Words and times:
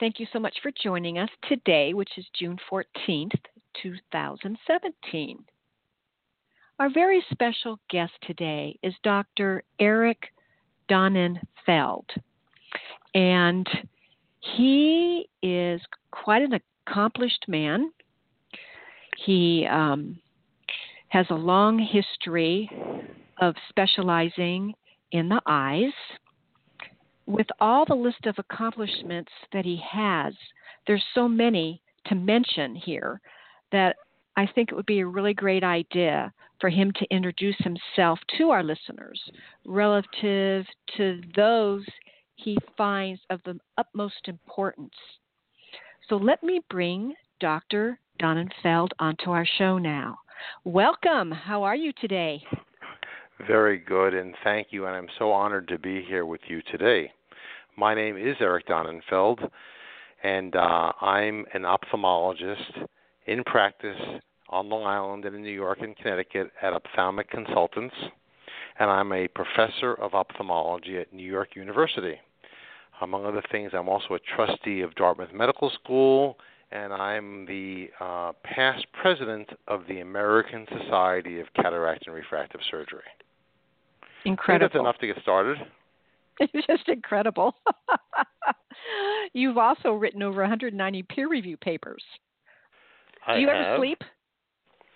Thank 0.00 0.18
you 0.18 0.26
so 0.32 0.38
much 0.38 0.56
for 0.62 0.72
joining 0.82 1.18
us 1.18 1.28
today, 1.46 1.92
which 1.92 2.08
is 2.16 2.24
June 2.32 2.56
14th, 2.72 3.34
2017. 3.82 5.44
Our 6.78 6.90
very 6.90 7.22
special 7.30 7.78
guest 7.90 8.14
today 8.22 8.78
is 8.82 8.94
Dr. 9.04 9.62
Eric 9.78 10.32
Donnenfeld. 10.90 12.06
And 13.14 13.68
he 14.56 15.28
is 15.42 15.82
quite 16.10 16.40
an 16.40 16.58
accomplished 16.88 17.44
man. 17.46 17.92
He 19.26 19.66
um, 19.70 20.18
has 21.08 21.26
a 21.28 21.34
long 21.34 21.78
history 21.78 22.70
of 23.38 23.54
specializing 23.68 24.72
in 25.12 25.28
the 25.28 25.42
eyes 25.46 25.92
with 27.30 27.46
all 27.60 27.84
the 27.84 27.94
list 27.94 28.26
of 28.26 28.34
accomplishments 28.38 29.30
that 29.52 29.64
he 29.64 29.80
has, 29.88 30.34
there's 30.86 31.04
so 31.14 31.28
many 31.28 31.80
to 32.06 32.14
mention 32.14 32.74
here 32.74 33.20
that 33.72 33.96
I 34.36 34.46
think 34.46 34.70
it 34.70 34.74
would 34.74 34.86
be 34.86 35.00
a 35.00 35.06
really 35.06 35.34
great 35.34 35.62
idea 35.62 36.32
for 36.60 36.70
him 36.70 36.92
to 36.96 37.14
introduce 37.14 37.56
himself 37.58 38.18
to 38.38 38.50
our 38.50 38.62
listeners 38.62 39.20
relative 39.64 40.66
to 40.96 41.20
those 41.36 41.84
he 42.34 42.58
finds 42.76 43.20
of 43.30 43.40
the 43.44 43.58
utmost 43.78 44.26
importance. 44.26 44.94
So 46.08 46.16
let 46.16 46.42
me 46.42 46.60
bring 46.68 47.14
Dr. 47.38 47.98
Donnenfeld 48.20 48.88
onto 48.98 49.30
our 49.30 49.46
show 49.58 49.78
now. 49.78 50.18
Welcome. 50.64 51.30
How 51.30 51.62
are 51.62 51.76
you 51.76 51.92
today? 52.00 52.42
Very 53.46 53.78
good, 53.78 54.14
and 54.14 54.34
thank 54.42 54.68
you. 54.70 54.86
And 54.86 54.96
I'm 54.96 55.08
so 55.18 55.30
honored 55.30 55.68
to 55.68 55.78
be 55.78 56.02
here 56.02 56.26
with 56.26 56.40
you 56.48 56.60
today. 56.70 57.12
My 57.80 57.94
name 57.94 58.18
is 58.18 58.36
Eric 58.40 58.66
Donnenfeld, 58.66 59.48
and 60.22 60.54
uh, 60.54 60.92
I'm 61.00 61.46
an 61.54 61.62
ophthalmologist 61.62 62.86
in 63.24 63.42
practice 63.42 63.96
on 64.50 64.68
Long 64.68 64.84
Island 64.84 65.24
and 65.24 65.34
in 65.34 65.42
New 65.42 65.48
York 65.48 65.78
and 65.80 65.96
Connecticut 65.96 66.50
at 66.60 66.74
Ophthalmic 66.74 67.30
Consultants, 67.30 67.94
and 68.78 68.90
I'm 68.90 69.14
a 69.14 69.28
professor 69.28 69.94
of 69.94 70.12
ophthalmology 70.12 70.98
at 70.98 71.14
New 71.14 71.24
York 71.24 71.56
University. 71.56 72.16
Among 73.00 73.24
other 73.24 73.42
things, 73.50 73.70
I'm 73.72 73.88
also 73.88 74.12
a 74.12 74.18
trustee 74.36 74.82
of 74.82 74.94
Dartmouth 74.96 75.32
Medical 75.32 75.70
School, 75.82 76.36
and 76.72 76.92
I'm 76.92 77.46
the 77.46 77.88
uh, 77.98 78.32
past 78.44 78.84
president 79.00 79.48
of 79.68 79.84
the 79.88 80.00
American 80.00 80.66
Society 80.82 81.40
of 81.40 81.46
Cataract 81.56 82.06
and 82.06 82.14
Refractive 82.14 82.60
Surgery. 82.70 83.00
Incredible. 84.26 84.68
that's 84.68 84.78
enough 84.78 84.98
to 84.98 85.06
get 85.06 85.16
started. 85.22 85.56
It's 86.40 86.52
just 86.66 86.88
incredible. 86.88 87.54
You've 89.32 89.58
also 89.58 89.92
written 89.92 90.22
over 90.22 90.40
190 90.40 91.02
peer 91.04 91.28
review 91.28 91.56
papers. 91.56 92.02
I 93.26 93.34
Do 93.34 93.40
you 93.40 93.48
have. 93.48 93.56
ever 93.56 93.76
sleep? 93.78 93.98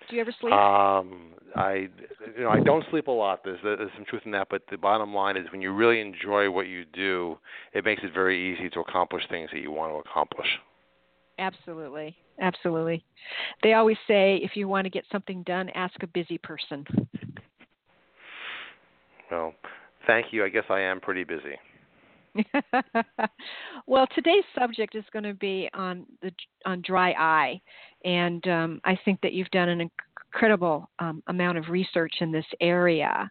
Do 0.09 0.17
you 0.17 0.23
ever 0.23 0.35
sleep? 0.41 0.53
Um, 0.53 1.33
I, 1.57 1.89
you 2.37 2.45
know, 2.45 2.51
I 2.51 2.61
don't 2.61 2.85
sleep 2.91 3.07
a 3.07 3.13
lot. 3.13 3.41
There's, 3.45 3.59
there's 3.63 3.91
some 3.95 4.05
truth 4.05 4.23
in 4.25 4.33
that, 4.33 4.49
but 4.51 4.63
the 4.71 4.77
bottom 4.77 5.15
line 5.15 5.37
is 5.37 5.47
when 5.51 5.63
you 5.63 5.73
really 5.73 6.01
enjoy 6.01 6.51
what 6.51 6.67
you 6.67 6.85
do, 6.85 7.39
it 7.73 7.85
makes 7.85 8.03
it 8.03 8.13
very 8.13 8.53
easy 8.53 8.69
to 8.71 8.81
accomplish 8.81 9.23
things 9.31 9.51
that 9.53 9.61
you 9.61 9.71
want 9.71 9.93
to 9.93 10.11
accomplish. 10.11 10.49
Absolutely. 11.39 12.17
Absolutely. 12.41 13.05
They 13.63 13.75
always 13.75 13.97
say 14.09 14.41
if 14.43 14.57
you 14.57 14.69
want 14.69 14.85
to 14.85 14.91
get 14.91 15.05
something 15.11 15.43
done, 15.45 15.71
ask 15.71 15.95
a 16.03 16.07
busy 16.09 16.39
person. 16.39 16.85
Well, 19.31 19.55
thank 20.07 20.27
you. 20.33 20.45
I 20.45 20.49
guess 20.49 20.65
I 20.69 20.81
am 20.81 21.01
pretty 21.01 21.25
busy. 21.25 21.57
well, 23.87 24.07
today's 24.15 24.45
subject 24.59 24.95
is 24.95 25.05
going 25.13 25.23
to 25.23 25.35
be 25.35 25.69
on 25.73 26.05
the 26.21 26.33
on 26.67 26.83
dry 26.83 27.13
eye, 27.13 27.61
and 28.05 28.47
um, 28.49 28.81
I 28.85 28.99
think 29.05 29.21
that 29.23 29.33
you've 29.33 29.51
done 29.51 29.69
an 29.69 29.81
incredible 29.81 30.91
um, 30.99 31.23
amount 31.29 31.59
of 31.59 31.69
research 31.69 32.15
in 32.21 32.33
this 32.33 32.47
area. 32.61 33.31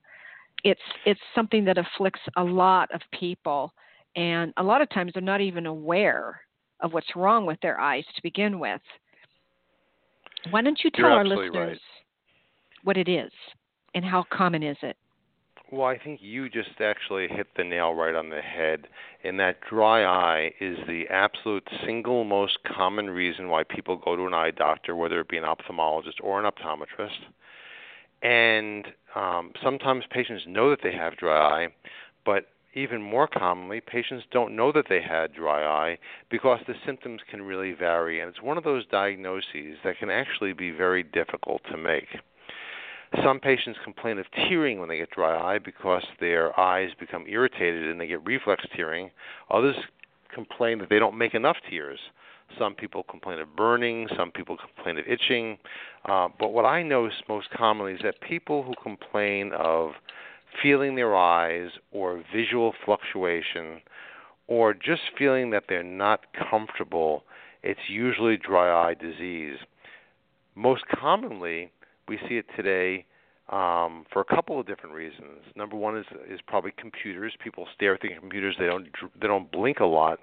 It's 0.63 0.79
it's 1.05 1.19
something 1.35 1.65
that 1.65 1.77
afflicts 1.77 2.21
a 2.37 2.43
lot 2.43 2.93
of 2.93 3.01
people, 3.17 3.73
and 4.15 4.53
a 4.57 4.63
lot 4.63 4.81
of 4.81 4.89
times 4.89 5.11
they're 5.13 5.21
not 5.21 5.41
even 5.41 5.65
aware 5.65 6.39
of 6.79 6.93
what's 6.93 7.15
wrong 7.15 7.45
with 7.45 7.59
their 7.61 7.79
eyes 7.79 8.05
to 8.15 8.21
begin 8.23 8.59
with. 8.59 8.81
Why 10.49 10.61
don't 10.61 10.79
you 10.83 10.91
tell 10.91 11.09
You're 11.09 11.11
our 11.11 11.25
listeners 11.25 11.53
right. 11.55 11.79
what 12.83 12.97
it 12.97 13.09
is 13.09 13.31
and 13.95 14.03
how 14.03 14.25
common 14.31 14.63
is 14.63 14.77
it? 14.81 14.97
Well, 15.73 15.87
I 15.87 15.97
think 15.97 16.19
you 16.21 16.49
just 16.49 16.79
actually 16.79 17.27
hit 17.27 17.47
the 17.57 17.63
nail 17.63 17.95
right 17.95 18.13
on 18.13 18.29
the 18.29 18.41
head. 18.41 18.87
In 19.23 19.37
that 19.37 19.57
dry 19.67 20.03
eye 20.05 20.51
is 20.59 20.77
the 20.87 21.07
absolute 21.09 21.67
single 21.83 22.25
most 22.25 22.59
common 22.63 23.09
reason 23.09 23.49
why 23.49 23.63
people 23.63 23.97
go 23.97 24.15
to 24.15 24.27
an 24.27 24.35
eye 24.35 24.51
doctor, 24.51 24.95
whether 24.95 25.19
it 25.19 25.29
be 25.29 25.37
an 25.37 25.45
ophthalmologist 25.45 26.21
or 26.21 26.39
an 26.39 26.45
optometrist. 26.45 27.17
And 28.21 28.85
um, 29.15 29.51
sometimes 29.63 30.03
patients 30.11 30.43
know 30.45 30.69
that 30.69 30.81
they 30.83 30.93
have 30.93 31.17
dry 31.17 31.63
eye, 31.63 31.67
but 32.23 32.49
even 32.75 33.01
more 33.01 33.27
commonly, 33.27 33.81
patients 33.81 34.25
don't 34.29 34.55
know 34.55 34.71
that 34.73 34.85
they 34.89 35.01
had 35.01 35.33
dry 35.33 35.63
eye 35.63 35.97
because 36.29 36.59
the 36.67 36.75
symptoms 36.85 37.21
can 37.31 37.41
really 37.41 37.73
vary. 37.73 38.19
And 38.19 38.29
it's 38.29 38.43
one 38.43 38.59
of 38.59 38.63
those 38.63 38.85
diagnoses 38.85 39.77
that 39.83 39.97
can 39.97 40.11
actually 40.11 40.53
be 40.53 40.69
very 40.69 41.01
difficult 41.01 41.63
to 41.71 41.77
make. 41.77 42.09
Some 43.21 43.39
patients 43.39 43.77
complain 43.83 44.17
of 44.17 44.25
tearing 44.31 44.79
when 44.79 44.89
they 44.89 44.97
get 44.97 45.11
dry 45.11 45.55
eye 45.55 45.59
because 45.59 46.03
their 46.19 46.57
eyes 46.59 46.89
become 46.99 47.25
irritated 47.27 47.87
and 47.87 47.99
they 47.99 48.07
get 48.07 48.25
reflex 48.25 48.65
tearing. 48.75 49.11
Others 49.51 49.75
complain 50.33 50.79
that 50.79 50.89
they 50.89 50.99
don't 50.99 51.17
make 51.17 51.33
enough 51.33 51.57
tears. 51.69 51.99
Some 52.57 52.73
people 52.73 53.03
complain 53.03 53.39
of 53.39 53.55
burning, 53.55 54.07
some 54.17 54.31
people 54.31 54.57
complain 54.57 54.97
of 54.97 55.05
itching. 55.07 55.57
Uh, 56.05 56.29
but 56.39 56.49
what 56.49 56.65
I 56.65 56.81
know 56.83 57.09
most 57.29 57.49
commonly 57.51 57.93
is 57.93 57.99
that 58.03 58.21
people 58.21 58.63
who 58.63 58.73
complain 58.81 59.51
of 59.53 59.91
feeling 60.61 60.95
their 60.95 61.15
eyes 61.15 61.69
or 61.91 62.23
visual 62.33 62.73
fluctuation 62.85 63.81
or 64.47 64.73
just 64.73 65.01
feeling 65.17 65.51
that 65.51 65.63
they're 65.69 65.83
not 65.83 66.21
comfortable, 66.49 67.23
it's 67.63 67.79
usually 67.89 68.37
dry 68.37 68.89
eye 68.89 68.93
disease. 68.93 69.57
Most 70.55 70.83
commonly, 70.87 71.71
we 72.07 72.17
see 72.27 72.37
it 72.37 72.45
today 72.55 73.05
um, 73.49 74.05
for 74.11 74.21
a 74.21 74.25
couple 74.25 74.59
of 74.59 74.65
different 74.65 74.95
reasons. 74.95 75.39
Number 75.55 75.75
one 75.75 75.97
is 75.97 76.05
is 76.29 76.39
probably 76.47 76.71
computers. 76.77 77.33
People 77.43 77.67
stare 77.75 77.93
at 77.93 78.01
the 78.01 78.09
computers; 78.19 78.55
they 78.57 78.65
don't 78.65 78.87
they 79.19 79.27
don't 79.27 79.51
blink 79.51 79.79
a 79.79 79.85
lot. 79.85 80.19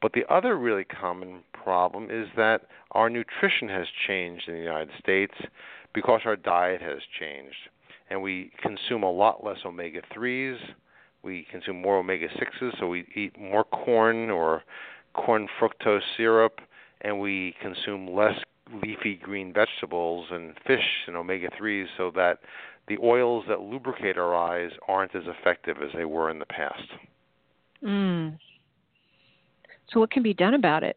But 0.00 0.12
the 0.12 0.24
other 0.32 0.56
really 0.56 0.84
common 0.84 1.40
problem 1.52 2.08
is 2.10 2.28
that 2.36 2.62
our 2.92 3.10
nutrition 3.10 3.68
has 3.68 3.86
changed 4.06 4.48
in 4.48 4.54
the 4.54 4.60
United 4.60 4.90
States 5.00 5.34
because 5.92 6.20
our 6.24 6.36
diet 6.36 6.80
has 6.80 6.98
changed, 7.18 7.56
and 8.10 8.22
we 8.22 8.52
consume 8.62 9.02
a 9.02 9.10
lot 9.10 9.44
less 9.44 9.58
omega 9.64 10.00
threes. 10.12 10.56
We 11.22 11.46
consume 11.50 11.82
more 11.82 11.98
omega 11.98 12.28
sixes, 12.38 12.74
so 12.78 12.86
we 12.86 13.06
eat 13.14 13.38
more 13.38 13.64
corn 13.64 14.30
or 14.30 14.62
corn 15.14 15.48
fructose 15.60 16.00
syrup, 16.16 16.60
and 17.00 17.18
we 17.18 17.54
consume 17.60 18.06
less 18.06 18.38
leafy 18.72 19.16
green 19.16 19.52
vegetables 19.52 20.26
and 20.30 20.54
fish 20.66 21.06
and 21.06 21.16
omega 21.16 21.48
3s 21.60 21.86
so 21.96 22.10
that 22.14 22.38
the 22.88 22.98
oils 23.02 23.44
that 23.48 23.60
lubricate 23.60 24.16
our 24.16 24.34
eyes 24.34 24.70
aren't 24.86 25.14
as 25.14 25.24
effective 25.26 25.76
as 25.82 25.90
they 25.94 26.04
were 26.04 26.30
in 26.30 26.38
the 26.38 26.46
past. 26.46 26.88
Mm. 27.82 28.38
So, 29.92 30.00
what 30.00 30.10
can 30.10 30.22
be 30.22 30.34
done 30.34 30.54
about 30.54 30.82
it? 30.82 30.96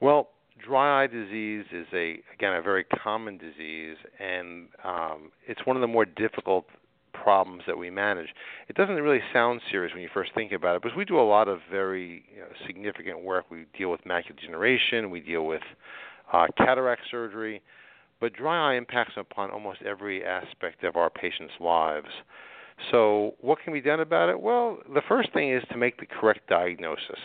Well, 0.00 0.28
dry 0.64 1.02
eye 1.02 1.06
disease 1.06 1.64
is 1.72 1.86
a 1.92 2.20
again 2.34 2.54
a 2.54 2.62
very 2.62 2.84
common 2.84 3.38
disease, 3.38 3.96
and 4.20 4.68
um, 4.84 5.32
it's 5.46 5.64
one 5.64 5.76
of 5.76 5.80
the 5.80 5.88
more 5.88 6.04
difficult 6.04 6.66
problems 7.28 7.62
that 7.66 7.76
we 7.76 7.90
manage. 7.90 8.28
It 8.68 8.74
doesn't 8.74 8.94
really 8.94 9.20
sound 9.34 9.60
serious 9.70 9.92
when 9.92 10.02
you 10.02 10.08
first 10.14 10.30
think 10.34 10.50
about 10.52 10.76
it, 10.76 10.82
because 10.82 10.96
we 10.96 11.04
do 11.04 11.20
a 11.20 11.28
lot 11.28 11.46
of 11.46 11.58
very 11.70 12.24
you 12.34 12.40
know, 12.40 12.46
significant 12.66 13.22
work. 13.22 13.50
We 13.50 13.66
deal 13.76 13.90
with 13.90 14.00
macular 14.04 14.34
degeneration, 14.40 15.10
we 15.10 15.20
deal 15.20 15.44
with 15.44 15.60
uh, 16.32 16.46
cataract 16.56 17.02
surgery, 17.10 17.60
but 18.18 18.32
dry 18.32 18.72
eye 18.72 18.76
impacts 18.78 19.12
upon 19.18 19.50
almost 19.50 19.82
every 19.82 20.24
aspect 20.24 20.84
of 20.84 20.96
our 20.96 21.10
patients' 21.10 21.52
lives. 21.60 22.08
So, 22.90 23.34
what 23.42 23.58
can 23.62 23.74
be 23.74 23.82
done 23.82 24.00
about 24.00 24.30
it? 24.30 24.40
Well, 24.40 24.78
the 24.94 25.02
first 25.06 25.30
thing 25.34 25.52
is 25.52 25.62
to 25.70 25.76
make 25.76 26.00
the 26.00 26.06
correct 26.06 26.48
diagnosis. 26.48 27.20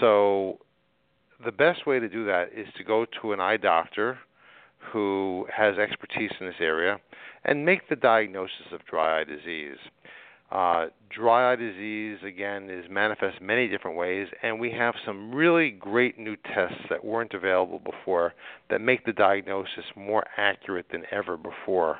So, 0.00 0.58
the 1.42 1.52
best 1.52 1.86
way 1.86 1.98
to 1.98 2.10
do 2.10 2.26
that 2.26 2.50
is 2.54 2.66
to 2.76 2.84
go 2.84 3.06
to 3.22 3.32
an 3.32 3.40
eye 3.40 3.56
doctor 3.56 4.18
who 4.92 5.46
has 5.54 5.78
expertise 5.78 6.30
in 6.40 6.46
this 6.46 6.56
area 6.60 6.98
and 7.44 7.64
make 7.64 7.88
the 7.88 7.96
diagnosis 7.96 8.72
of 8.72 8.84
dry 8.86 9.20
eye 9.20 9.24
disease. 9.24 9.78
Uh, 10.52 10.86
dry 11.10 11.52
eye 11.52 11.56
disease, 11.56 12.18
again, 12.24 12.70
is 12.70 12.84
manifest 12.90 13.40
many 13.40 13.66
different 13.66 13.96
ways, 13.96 14.28
and 14.42 14.60
we 14.60 14.70
have 14.70 14.94
some 15.04 15.34
really 15.34 15.70
great 15.70 16.18
new 16.18 16.36
tests 16.54 16.78
that 16.90 17.04
weren't 17.04 17.34
available 17.34 17.80
before 17.80 18.34
that 18.70 18.80
make 18.80 19.04
the 19.04 19.12
diagnosis 19.12 19.84
more 19.96 20.24
accurate 20.36 20.86
than 20.92 21.02
ever 21.10 21.36
before. 21.36 21.98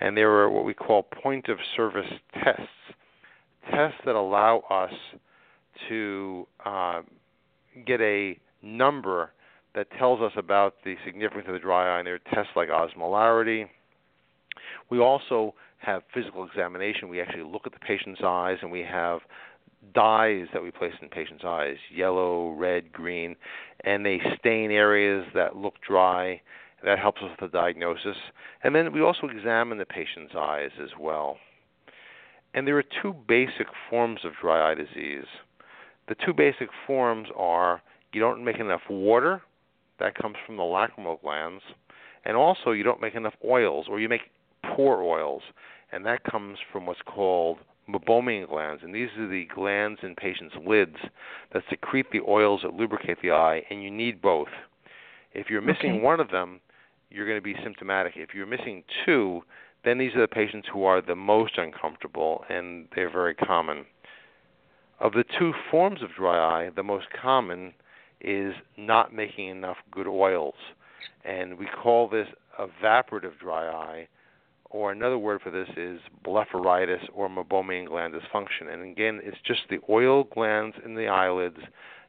And 0.00 0.16
there 0.16 0.30
are 0.30 0.48
what 0.48 0.64
we 0.64 0.72
call 0.72 1.02
point 1.02 1.48
of 1.48 1.58
service 1.76 2.10
tests, 2.42 2.62
tests 3.70 3.98
that 4.06 4.14
allow 4.14 4.60
us 4.70 4.92
to 5.88 6.46
uh, 6.64 7.02
get 7.86 8.00
a 8.00 8.38
number 8.62 9.30
that 9.74 9.86
tells 9.98 10.20
us 10.20 10.32
about 10.36 10.74
the 10.84 10.96
significance 11.04 11.46
of 11.46 11.54
the 11.54 11.60
dry 11.60 11.96
eye. 11.96 11.98
And 11.98 12.06
there 12.06 12.14
are 12.14 12.34
tests 12.34 12.52
like 12.56 12.68
osmolarity. 12.68 13.68
We 14.90 14.98
also 14.98 15.54
have 15.78 16.02
physical 16.12 16.44
examination. 16.44 17.08
We 17.08 17.20
actually 17.20 17.44
look 17.44 17.62
at 17.66 17.72
the 17.72 17.78
patient's 17.78 18.20
eyes, 18.24 18.58
and 18.62 18.70
we 18.70 18.80
have 18.80 19.20
dyes 19.94 20.46
that 20.52 20.62
we 20.62 20.70
place 20.70 20.92
in 21.00 21.08
patients' 21.08 21.42
eyes 21.44 21.76
yellow, 21.94 22.50
red, 22.50 22.92
green 22.92 23.36
and 23.84 24.04
they 24.04 24.20
stain 24.38 24.70
areas 24.70 25.26
that 25.34 25.56
look 25.56 25.74
dry. 25.86 26.40
That 26.84 26.98
helps 26.98 27.20
us 27.22 27.30
with 27.30 27.50
the 27.50 27.58
diagnosis. 27.58 28.16
And 28.62 28.74
then 28.74 28.92
we 28.92 29.02
also 29.02 29.26
examine 29.26 29.78
the 29.78 29.84
patient's 29.84 30.34
eyes 30.36 30.70
as 30.82 30.90
well. 30.98 31.36
And 32.54 32.66
there 32.66 32.76
are 32.78 32.84
two 33.02 33.14
basic 33.28 33.66
forms 33.88 34.20
of 34.24 34.32
dry 34.40 34.72
eye 34.72 34.74
disease. 34.74 35.26
The 36.08 36.16
two 36.24 36.32
basic 36.32 36.68
forms 36.86 37.28
are 37.36 37.82
you 38.12 38.20
don't 38.20 38.44
make 38.44 38.58
enough 38.58 38.80
water, 38.88 39.42
that 40.00 40.14
comes 40.14 40.36
from 40.44 40.56
the 40.56 40.62
lacrimal 40.62 41.20
glands, 41.20 41.62
and 42.24 42.36
also 42.36 42.72
you 42.72 42.82
don't 42.82 43.00
make 43.00 43.14
enough 43.14 43.34
oils, 43.44 43.86
or 43.88 44.00
you 44.00 44.08
make 44.08 44.22
poor 44.74 45.02
oils, 45.02 45.42
and 45.92 46.04
that 46.06 46.24
comes 46.24 46.58
from 46.72 46.86
what's 46.86 47.00
called 47.06 47.58
meibomian 47.88 48.48
glands, 48.48 48.82
and 48.84 48.94
these 48.94 49.08
are 49.18 49.28
the 49.28 49.46
glands 49.54 50.00
in 50.02 50.14
patients' 50.14 50.54
lids 50.66 50.96
that 51.52 51.62
secrete 51.68 52.06
the 52.12 52.20
oils 52.28 52.60
that 52.62 52.74
lubricate 52.74 53.18
the 53.22 53.30
eye, 53.30 53.62
and 53.70 53.82
you 53.82 53.90
need 53.90 54.20
both. 54.20 54.48
If 55.32 55.48
you're 55.50 55.60
missing 55.60 55.92
okay. 55.92 56.00
one 56.00 56.20
of 56.20 56.30
them, 56.30 56.60
you're 57.10 57.26
going 57.26 57.38
to 57.38 57.42
be 57.42 57.56
symptomatic. 57.62 58.12
If 58.16 58.34
you're 58.34 58.46
missing 58.46 58.84
two, 59.04 59.42
then 59.84 59.98
these 59.98 60.14
are 60.14 60.20
the 60.20 60.28
patients 60.28 60.68
who 60.72 60.84
are 60.84 61.00
the 61.00 61.16
most 61.16 61.58
uncomfortable, 61.58 62.44
and 62.48 62.86
they're 62.94 63.10
very 63.10 63.34
common. 63.34 63.86
Of 65.00 65.12
the 65.12 65.24
two 65.38 65.52
forms 65.70 66.02
of 66.02 66.10
dry 66.14 66.66
eye, 66.66 66.70
the 66.74 66.82
most 66.82 67.06
common 67.20 67.72
is 68.20 68.54
not 68.76 69.14
making 69.14 69.48
enough 69.48 69.76
good 69.90 70.06
oils. 70.06 70.54
And 71.24 71.58
we 71.58 71.66
call 71.66 72.08
this 72.08 72.28
evaporative 72.58 73.38
dry 73.40 73.68
eye, 73.68 74.08
or 74.70 74.92
another 74.92 75.18
word 75.18 75.40
for 75.42 75.50
this 75.50 75.68
is 75.76 76.00
blepharitis 76.24 77.02
or 77.12 77.28
meibomian 77.28 77.88
gland 77.88 78.14
dysfunction. 78.14 78.72
And 78.72 78.90
again, 78.90 79.20
it's 79.22 79.36
just 79.44 79.62
the 79.68 79.80
oil 79.88 80.24
glands 80.24 80.76
in 80.84 80.94
the 80.94 81.08
eyelids 81.08 81.58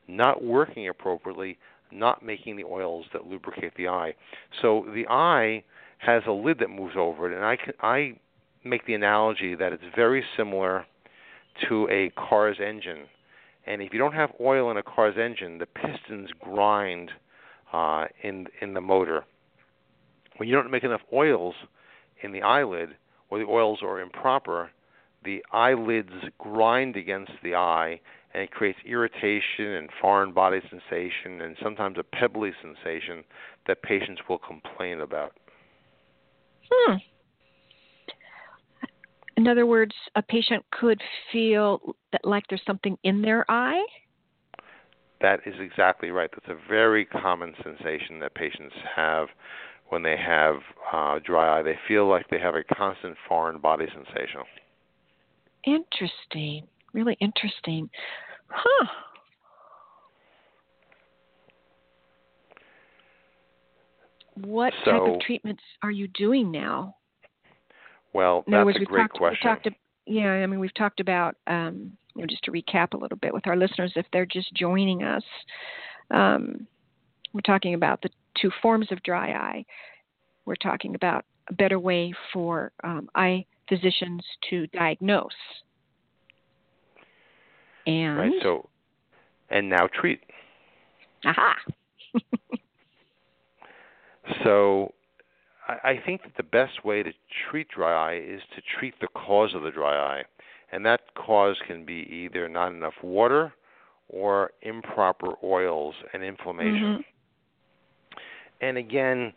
not 0.07 0.43
working 0.43 0.87
appropriately, 0.87 1.57
not 1.91 2.23
making 2.23 2.57
the 2.57 2.63
oils 2.63 3.05
that 3.13 3.25
lubricate 3.25 3.73
the 3.75 3.87
eye. 3.87 4.13
So 4.61 4.85
the 4.93 5.07
eye 5.09 5.63
has 5.97 6.23
a 6.27 6.31
lid 6.31 6.59
that 6.59 6.69
moves 6.69 6.95
over 6.97 7.31
it, 7.31 7.35
and 7.35 7.45
I, 7.45 7.55
can, 7.55 7.73
I 7.81 8.13
make 8.63 8.85
the 8.85 8.93
analogy 8.93 9.55
that 9.55 9.73
it's 9.73 9.83
very 9.95 10.23
similar 10.37 10.85
to 11.67 11.87
a 11.89 12.11
car's 12.11 12.57
engine 12.59 13.05
and 13.65 13.81
if 13.81 13.93
you 13.93 13.99
don't 13.99 14.13
have 14.13 14.31
oil 14.39 14.71
in 14.71 14.77
a 14.77 14.83
car's 14.83 15.17
engine, 15.17 15.57
the 15.57 15.65
pistons 15.65 16.29
grind 16.39 17.11
uh, 17.73 18.05
in 18.23 18.47
in 18.61 18.73
the 18.73 18.81
motor. 18.81 19.25
When 20.37 20.49
you 20.49 20.55
don't 20.55 20.71
make 20.71 20.83
enough 20.83 21.01
oils 21.13 21.55
in 22.23 22.31
the 22.31 22.41
eyelid, 22.41 22.95
or 23.29 23.39
the 23.39 23.45
oils 23.45 23.79
are 23.83 23.99
improper, 23.99 24.71
the 25.23 25.43
eyelids 25.51 26.11
grind 26.39 26.95
against 26.95 27.33
the 27.43 27.55
eye, 27.55 27.99
and 28.33 28.43
it 28.43 28.51
creates 28.51 28.79
irritation 28.85 29.65
and 29.65 29.89
foreign 30.01 30.33
body 30.33 30.59
sensation, 30.69 31.41
and 31.41 31.55
sometimes 31.61 31.97
a 31.99 32.03
pebbly 32.03 32.51
sensation 32.61 33.23
that 33.67 33.83
patients 33.83 34.21
will 34.27 34.39
complain 34.39 35.01
about. 35.01 35.33
Hmm. 36.71 36.95
In 39.51 39.57
other 39.57 39.65
words, 39.65 39.93
a 40.15 40.21
patient 40.21 40.63
could 40.71 41.01
feel 41.29 41.81
that 42.13 42.21
like 42.23 42.45
there's 42.47 42.61
something 42.65 42.97
in 43.03 43.21
their 43.21 43.43
eye. 43.51 43.85
That 45.19 45.41
is 45.45 45.55
exactly 45.59 46.09
right. 46.09 46.29
That's 46.31 46.57
a 46.57 46.69
very 46.69 47.03
common 47.03 47.53
sensation 47.61 48.19
that 48.21 48.33
patients 48.33 48.73
have 48.95 49.27
when 49.89 50.03
they 50.03 50.15
have 50.15 50.55
uh, 50.93 51.19
dry 51.25 51.59
eye. 51.59 51.63
They 51.63 51.77
feel 51.85 52.07
like 52.07 52.29
they 52.29 52.39
have 52.39 52.55
a 52.55 52.63
constant 52.63 53.17
foreign 53.27 53.59
body 53.59 53.87
sensation. 53.93 54.39
Interesting. 55.65 56.65
Really 56.93 57.17
interesting. 57.19 57.89
Huh. 58.47 58.87
What 64.35 64.71
so, 64.85 64.91
type 64.91 65.01
of 65.01 65.19
treatments 65.19 65.63
are 65.83 65.91
you 65.91 66.07
doing 66.07 66.53
now? 66.53 66.95
Well, 68.13 68.43
that's 68.47 68.65
words, 68.65 68.77
a 68.81 68.85
great 68.85 69.01
talked, 69.03 69.17
question. 69.17 69.49
Talked, 69.49 69.69
yeah, 70.05 70.29
I 70.29 70.45
mean, 70.45 70.59
we've 70.59 70.73
talked 70.73 70.99
about, 70.99 71.35
um, 71.47 71.91
you 72.15 72.21
know, 72.21 72.27
just 72.27 72.43
to 72.43 72.51
recap 72.51 72.93
a 72.93 72.97
little 72.97 73.17
bit 73.17 73.33
with 73.33 73.47
our 73.47 73.55
listeners, 73.55 73.93
if 73.95 74.05
they're 74.11 74.25
just 74.25 74.53
joining 74.53 75.03
us, 75.03 75.23
um, 76.11 76.67
we're 77.33 77.41
talking 77.41 77.73
about 77.73 78.01
the 78.01 78.09
two 78.41 78.51
forms 78.61 78.87
of 78.91 79.01
dry 79.03 79.31
eye. 79.31 79.65
We're 80.45 80.55
talking 80.55 80.95
about 80.95 81.25
a 81.49 81.53
better 81.53 81.79
way 81.79 82.13
for 82.33 82.71
um, 82.83 83.09
eye 83.15 83.45
physicians 83.69 84.21
to 84.49 84.67
diagnose. 84.67 85.29
And 87.87 88.17
right. 88.17 88.31
So, 88.43 88.69
and 89.49 89.69
now 89.69 89.87
treat. 89.87 90.21
aha. 91.25 91.55
So, 94.43 94.93
I 95.83 95.99
think 96.05 96.23
that 96.23 96.35
the 96.37 96.43
best 96.43 96.83
way 96.83 97.03
to 97.03 97.11
treat 97.49 97.67
dry 97.69 98.11
eye 98.11 98.17
is 98.17 98.41
to 98.55 98.61
treat 98.79 98.93
the 99.01 99.07
cause 99.07 99.53
of 99.53 99.63
the 99.63 99.71
dry 99.71 100.17
eye. 100.17 100.23
And 100.71 100.85
that 100.85 101.01
cause 101.15 101.57
can 101.67 101.85
be 101.85 102.07
either 102.09 102.47
not 102.47 102.71
enough 102.71 102.93
water 103.03 103.53
or 104.09 104.51
improper 104.61 105.33
oils 105.43 105.95
and 106.13 106.23
inflammation. 106.23 106.83
Mm-hmm. 106.83 107.01
And 108.61 108.77
again, 108.77 109.33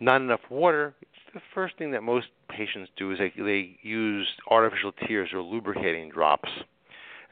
not 0.00 0.20
enough 0.20 0.40
water. 0.50 0.94
The 1.34 1.40
first 1.54 1.76
thing 1.78 1.90
that 1.92 2.02
most 2.02 2.28
patients 2.48 2.90
do 2.96 3.12
is 3.12 3.18
they, 3.18 3.32
they 3.36 3.78
use 3.82 4.26
artificial 4.50 4.92
tears 5.06 5.30
or 5.32 5.40
lubricating 5.40 6.10
drops. 6.10 6.48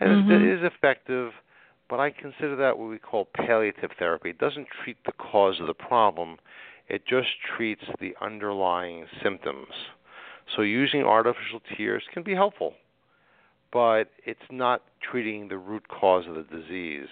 And 0.00 0.24
mm-hmm. 0.24 0.32
it 0.32 0.42
is 0.42 0.60
effective, 0.62 1.32
but 1.88 2.00
I 2.00 2.10
consider 2.10 2.56
that 2.56 2.78
what 2.78 2.88
we 2.88 2.98
call 2.98 3.28
palliative 3.34 3.90
therapy. 3.98 4.30
It 4.30 4.38
doesn't 4.38 4.66
treat 4.82 4.96
the 5.04 5.12
cause 5.12 5.60
of 5.60 5.66
the 5.66 5.74
problem, 5.74 6.38
it 6.88 7.06
just 7.06 7.28
treats 7.56 7.84
the 8.00 8.14
underlying 8.20 9.06
symptoms. 9.22 9.68
So 10.54 10.62
using 10.62 11.02
artificial 11.02 11.60
tears 11.76 12.02
can 12.12 12.22
be 12.22 12.34
helpful, 12.34 12.74
but 13.72 14.10
it's 14.24 14.40
not 14.50 14.82
treating 15.00 15.48
the 15.48 15.56
root 15.56 15.88
cause 15.88 16.24
of 16.28 16.34
the 16.34 16.42
disease. 16.42 17.08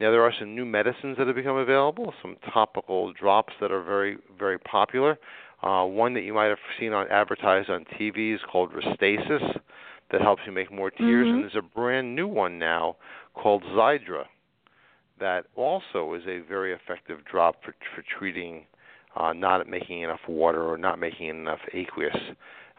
Now 0.00 0.10
there 0.10 0.22
are 0.22 0.32
some 0.38 0.54
new 0.54 0.64
medicines 0.64 1.16
that 1.18 1.26
have 1.26 1.36
become 1.36 1.56
available, 1.56 2.14
some 2.22 2.36
topical 2.52 3.12
drops 3.12 3.54
that 3.60 3.72
are 3.72 3.82
very 3.82 4.18
very 4.38 4.58
popular. 4.58 5.18
Uh, 5.62 5.84
one 5.84 6.14
that 6.14 6.22
you 6.22 6.32
might 6.32 6.46
have 6.46 6.58
seen 6.78 6.92
on 6.92 7.08
advertised 7.08 7.68
on 7.68 7.84
TV 7.98 8.32
is 8.32 8.40
called 8.48 8.70
Restasis, 8.72 9.58
that 10.10 10.20
helps 10.20 10.42
you 10.46 10.52
make 10.52 10.72
more 10.72 10.90
tears, 10.90 11.26
mm-hmm. 11.26 11.34
and 11.34 11.42
there's 11.42 11.56
a 11.56 11.62
brand 11.62 12.14
new 12.14 12.26
one 12.26 12.58
now 12.58 12.96
called 13.34 13.62
Xiidra, 13.62 14.24
that 15.20 15.46
also 15.56 16.14
is 16.14 16.22
a 16.26 16.40
very 16.48 16.72
effective 16.72 17.24
drop 17.24 17.56
for 17.64 17.74
for 17.94 18.04
treating 18.18 18.66
uh, 19.16 19.32
not 19.32 19.68
making 19.68 20.02
enough 20.02 20.20
water 20.28 20.62
or 20.62 20.76
not 20.78 20.98
making 20.98 21.28
enough 21.28 21.60
aqueous. 21.72 22.16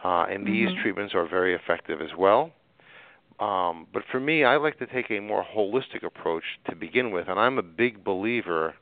Uh, 0.03 0.25
and 0.29 0.45
mm-hmm. 0.45 0.53
these 0.53 0.69
treatments 0.81 1.13
are 1.13 1.27
very 1.27 1.55
effective 1.55 2.01
as 2.01 2.09
well. 2.17 2.51
Um, 3.39 3.87
but 3.93 4.03
for 4.11 4.19
me, 4.19 4.43
I 4.43 4.57
like 4.57 4.77
to 4.79 4.87
take 4.87 5.09
a 5.11 5.19
more 5.19 5.45
holistic 5.45 6.03
approach 6.05 6.43
to 6.69 6.75
begin 6.75 7.11
with, 7.11 7.27
and 7.29 7.39
I'm 7.39 7.57
a 7.57 7.63
big 7.63 8.03
believer 8.03 8.75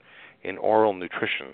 in 0.44 0.58
oral 0.58 0.94
nutrition. 0.94 1.54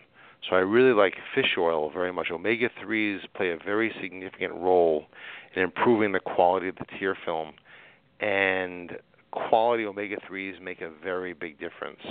So 0.50 0.56
I 0.56 0.60
really 0.60 0.94
like 0.94 1.14
fish 1.36 1.56
oil 1.58 1.90
very 1.90 2.12
much. 2.12 2.28
Omega 2.32 2.70
3s 2.84 3.20
play 3.36 3.52
a 3.52 3.58
very 3.58 3.94
significant 4.02 4.54
role 4.54 5.06
in 5.56 5.64
improving 5.64 6.12
the 6.12 6.20
quality 6.20 6.68
of 6.68 6.76
the 6.76 6.86
tear 7.00 7.18
film, 7.26 7.54
and 8.20 8.98
quality 9.32 9.86
omega 9.86 10.18
3s 10.30 10.62
make 10.62 10.82
a 10.82 10.90
very 11.04 11.34
big 11.34 11.60
difference. 11.60 12.02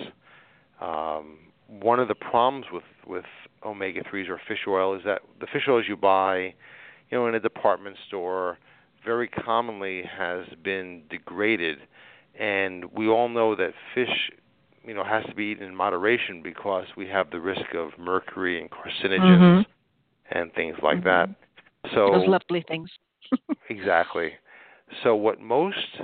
Um, 0.81 1.39
one 1.81 1.99
of 2.01 2.09
the 2.09 2.15
problems 2.15 2.67
with 2.73 2.83
with 3.07 3.25
omega 3.65 4.03
3s 4.05 4.29
or 4.29 4.41
fish 4.47 4.61
oil 4.69 4.95
is 4.95 5.03
that 5.05 5.23
the 5.41 5.47
fish 5.47 5.63
oils 5.69 5.85
you 5.89 5.97
buy, 5.97 6.55
you 7.11 7.19
know, 7.19 7.27
in 7.27 7.35
a 7.35 7.41
department 7.41 7.97
store, 8.07 8.59
very 9.05 9.29
commonly 9.29 10.03
has 10.03 10.47
been 10.63 11.03
degraded, 11.11 11.79
and 12.39 12.85
we 12.93 13.09
all 13.09 13.29
know 13.29 13.57
that 13.57 13.73
fish 13.95 14.31
you 14.85 14.95
know 14.95 15.05
has 15.05 15.25
to 15.27 15.35
be 15.35 15.45
eaten 15.45 15.65
in 15.65 15.75
moderation 15.75 16.43
because 16.43 16.87
we 16.97 17.07
have 17.07 17.31
the 17.31 17.41
risk 17.41 17.75
of 17.75 17.91
mercury 17.99 18.61
and 18.61 18.71
carcinogens 18.71 19.65
mm-hmm. 19.65 20.39
and 20.39 20.53
things 20.55 20.77
like 20.83 20.99
mm-hmm. 20.99 21.09
that. 21.09 21.91
So 21.95 22.11
those 22.13 22.29
lovely 22.29 22.65
things. 22.69 22.91
exactly. 23.71 24.33
So 25.03 25.17
what 25.17 25.41
most 25.41 26.03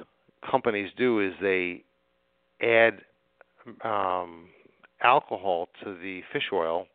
companies 0.49 0.91
do 0.97 1.21
is 1.21 1.35
they 1.43 1.85
add 2.63 3.03
um, 3.85 4.49
alcohol 5.03 5.69
to 5.83 5.95
the 5.95 6.23
fish 6.33 6.51
oil 6.53 6.87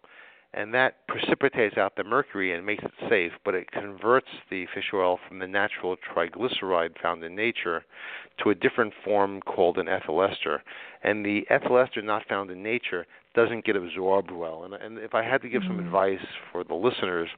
and 0.56 0.74
that 0.74 1.08
precipitates 1.08 1.78
out 1.78 1.96
the 1.96 2.04
mercury 2.04 2.54
and 2.54 2.66
makes 2.66 2.84
it 2.84 2.92
safe, 3.10 3.32
but 3.44 3.56
it 3.56 3.72
converts 3.72 4.28
the 4.52 4.68
fish 4.74 4.92
oil 4.94 5.20
from 5.28 5.40
the 5.40 5.48
natural 5.48 5.96
triglyceride 5.98 7.02
found 7.02 7.24
in 7.24 7.36
nature 7.36 7.84
to 8.44 8.52
a 8.52 8.56
different 8.56 8.94
form 9.04 9.42
called 9.42 9.80
an 9.80 9.88
ethyl 9.88 10.22
ester. 10.22 10.62
And 11.04 11.26
the 11.26 11.42
ethyl 11.50 11.80
ester 11.80 12.04
not 12.04 12.28
found 12.28 12.52
in 12.52 12.62
nature 12.62 13.08
doesn't 13.34 13.66
get 13.66 13.76
absorbed 13.76 14.30
well. 14.30 14.64
And, 14.64 14.76
and 14.76 15.00
if 15.00 15.16
I 15.16 15.24
had 15.24 15.42
to 15.42 15.50
give 15.50 15.64
some 15.66 15.78
mm. 15.78 15.86
advice 15.86 16.26
for 16.52 16.64
the 16.64 16.76
listeners, 16.76 17.30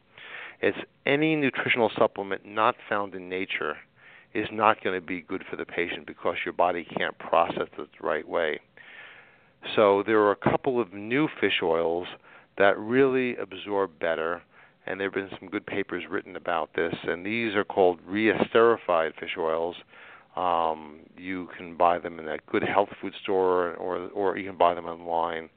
it's 0.62 0.77
any 1.05 1.38
nutritional 1.38 1.91
supplement 1.98 2.45
not 2.45 2.75
found 2.89 3.15
in 3.15 3.29
nature 3.29 3.77
is 4.34 4.48
not 4.51 4.84
going 4.84 5.00
to 5.00 5.05
be 5.05 5.22
good 5.22 5.43
for 5.50 5.55
the 5.55 5.65
patient 5.65 6.05
because 6.05 6.36
your 6.43 6.53
body 6.53 6.86
can't 6.98 7.17
process 7.17 7.69
it 7.77 7.89
the 8.01 8.05
right 8.05 8.27
way. 8.27 8.60
So 9.75 10.03
there 10.05 10.19
are 10.19 10.31
a 10.31 10.36
couple 10.36 10.79
of 10.79 10.93
new 10.93 11.27
fish 11.39 11.62
oils 11.63 12.07
that 12.57 12.77
really 12.77 13.36
absorb 13.38 14.00
better. 14.00 14.41
And 14.88 15.00
there 15.00 15.07
have 15.07 15.15
been 15.15 15.29
some 15.39 15.50
good 15.50 15.65
papers 15.65 16.03
written 16.10 16.36
about 16.36 16.69
this. 16.75 16.93
And 17.03 17.25
these 17.25 17.55
are 17.55 17.63
called 17.63 18.00
re-esterified 18.05 19.15
fish 19.19 19.36
oils. 19.38 19.75
Um, 20.36 21.00
you 21.17 21.50
can 21.57 21.75
buy 21.75 21.98
them 21.98 22.19
in 22.19 22.27
a 22.27 22.38
good 22.51 22.63
health 22.63 22.89
food 23.01 23.13
store, 23.24 23.74
or 23.75 24.10
or 24.10 24.38
you 24.38 24.48
can 24.48 24.57
buy 24.57 24.74
them 24.74 24.86
online. 24.86 25.50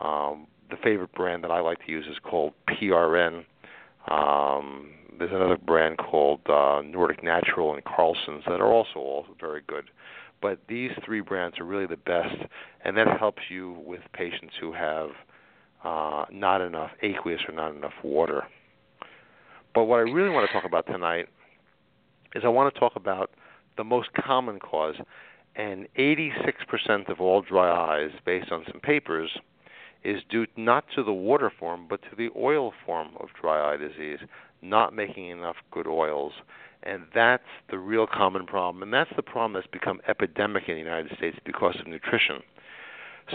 Um, 0.00 0.46
the 0.70 0.76
favorite 0.82 1.12
brand 1.12 1.44
that 1.44 1.50
I 1.50 1.60
like 1.60 1.84
to 1.84 1.92
use 1.92 2.06
is 2.06 2.16
called 2.22 2.54
PRN. 2.70 3.44
Um, 4.10 4.88
there's 5.18 5.30
another 5.30 5.58
brand 5.58 5.98
called 5.98 6.40
uh, 6.48 6.80
Nordic 6.84 7.22
Natural 7.22 7.74
and 7.74 7.84
Carlson's 7.84 8.42
that 8.46 8.60
are 8.60 8.72
also 8.72 8.98
also 8.98 9.36
very 9.38 9.60
good. 9.66 9.84
But 10.42 10.58
these 10.68 10.90
three 11.04 11.20
brands 11.20 11.58
are 11.60 11.64
really 11.64 11.86
the 11.86 11.96
best, 11.96 12.34
and 12.84 12.96
that 12.96 13.06
helps 13.18 13.42
you 13.48 13.80
with 13.86 14.00
patients 14.12 14.54
who 14.60 14.72
have 14.72 15.10
uh, 15.84 16.24
not 16.32 16.60
enough 16.60 16.90
aqueous 17.02 17.40
or 17.48 17.54
not 17.54 17.74
enough 17.74 17.92
water. 18.02 18.42
But 19.74 19.84
what 19.84 19.98
I 19.98 20.00
really 20.00 20.30
want 20.30 20.48
to 20.48 20.52
talk 20.52 20.64
about 20.64 20.86
tonight 20.86 21.28
is 22.34 22.42
I 22.44 22.48
want 22.48 22.74
to 22.74 22.80
talk 22.80 22.92
about 22.96 23.30
the 23.76 23.84
most 23.84 24.08
common 24.12 24.58
cause, 24.58 24.96
and 25.56 25.86
86% 25.98 27.08
of 27.08 27.20
all 27.20 27.42
dry 27.42 27.70
eyes, 27.70 28.10
based 28.24 28.50
on 28.52 28.64
some 28.70 28.80
papers, 28.80 29.30
is 30.04 30.22
due 30.28 30.46
not 30.56 30.84
to 30.94 31.04
the 31.04 31.12
water 31.12 31.52
form 31.58 31.86
but 31.88 32.02
to 32.02 32.16
the 32.16 32.28
oil 32.36 32.72
form 32.84 33.10
of 33.20 33.28
dry 33.40 33.72
eye 33.72 33.76
disease, 33.76 34.18
not 34.60 34.94
making 34.94 35.28
enough 35.28 35.56
good 35.70 35.86
oils. 35.86 36.32
And 36.84 37.04
that's 37.14 37.42
the 37.70 37.78
real 37.78 38.06
common 38.06 38.44
problem, 38.44 38.82
and 38.82 38.92
that's 38.92 39.12
the 39.14 39.22
problem 39.22 39.52
that's 39.52 39.66
become 39.68 40.00
epidemic 40.08 40.64
in 40.68 40.74
the 40.74 40.80
United 40.80 41.16
States 41.16 41.38
because 41.44 41.76
of 41.78 41.86
nutrition. 41.86 42.40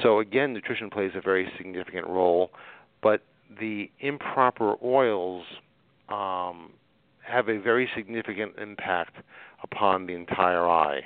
So 0.01 0.19
again, 0.19 0.53
nutrition 0.53 0.89
plays 0.89 1.11
a 1.15 1.21
very 1.21 1.49
significant 1.57 2.07
role, 2.07 2.51
but 3.01 3.21
the 3.59 3.89
improper 3.99 4.75
oils 4.83 5.45
um, 6.09 6.73
have 7.21 7.47
a 7.49 7.57
very 7.57 7.89
significant 7.95 8.53
impact 8.57 9.15
upon 9.63 10.07
the 10.07 10.13
entire 10.13 10.67
eye. 10.67 11.01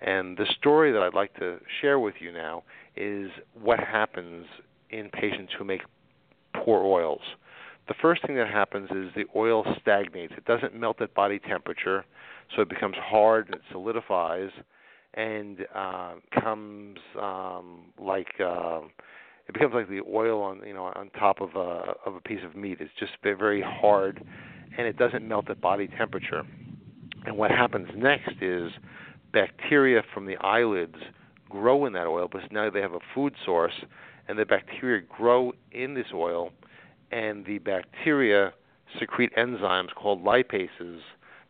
And 0.00 0.36
the 0.36 0.46
story 0.58 0.92
that 0.92 1.02
I'd 1.02 1.14
like 1.14 1.34
to 1.38 1.58
share 1.80 1.98
with 1.98 2.14
you 2.20 2.32
now 2.32 2.64
is 2.96 3.30
what 3.60 3.78
happens 3.80 4.46
in 4.90 5.08
patients 5.10 5.52
who 5.56 5.64
make 5.64 5.82
poor 6.54 6.82
oils. 6.82 7.20
The 7.90 7.96
first 8.00 8.24
thing 8.24 8.36
that 8.36 8.46
happens 8.46 8.88
is 8.92 9.12
the 9.16 9.24
oil 9.34 9.64
stagnates. 9.82 10.32
It 10.36 10.44
doesn't 10.44 10.76
melt 10.76 11.02
at 11.02 11.12
body 11.12 11.40
temperature, 11.40 12.04
so 12.54 12.62
it 12.62 12.68
becomes 12.68 12.94
hard 12.96 13.46
and 13.46 13.56
it 13.56 13.62
solidifies 13.72 14.50
and 15.14 15.66
uh, 15.74 16.12
comes 16.40 16.98
um, 17.20 17.86
like 17.98 18.28
uh, 18.38 18.82
it 19.48 19.54
becomes 19.54 19.74
like 19.74 19.88
the 19.88 20.02
oil 20.08 20.40
on 20.40 20.60
you 20.64 20.72
know 20.72 20.84
on 20.94 21.10
top 21.18 21.40
of 21.40 21.56
a 21.56 21.94
of 22.06 22.14
a 22.14 22.20
piece 22.20 22.38
of 22.44 22.54
meat. 22.54 22.78
It's 22.78 22.92
just 22.96 23.10
very 23.24 23.60
hard, 23.60 24.24
and 24.78 24.86
it 24.86 24.96
doesn't 24.96 25.26
melt 25.26 25.50
at 25.50 25.60
body 25.60 25.88
temperature. 25.88 26.44
And 27.26 27.36
what 27.36 27.50
happens 27.50 27.88
next 27.96 28.40
is 28.40 28.70
bacteria 29.32 30.02
from 30.14 30.26
the 30.26 30.36
eyelids 30.36 30.94
grow 31.48 31.86
in 31.86 31.92
that 31.94 32.06
oil 32.06 32.28
because 32.30 32.46
now 32.52 32.70
they 32.70 32.82
have 32.82 32.94
a 32.94 33.00
food 33.16 33.34
source, 33.44 33.84
and 34.28 34.38
the 34.38 34.46
bacteria 34.46 35.02
grow 35.02 35.52
in 35.72 35.94
this 35.94 36.06
oil, 36.14 36.52
and 37.10 37.44
the 37.44 37.58
bacteria 37.58 38.52
secrete 38.98 39.32
enzymes 39.36 39.94
called 39.94 40.24
lipases 40.24 41.00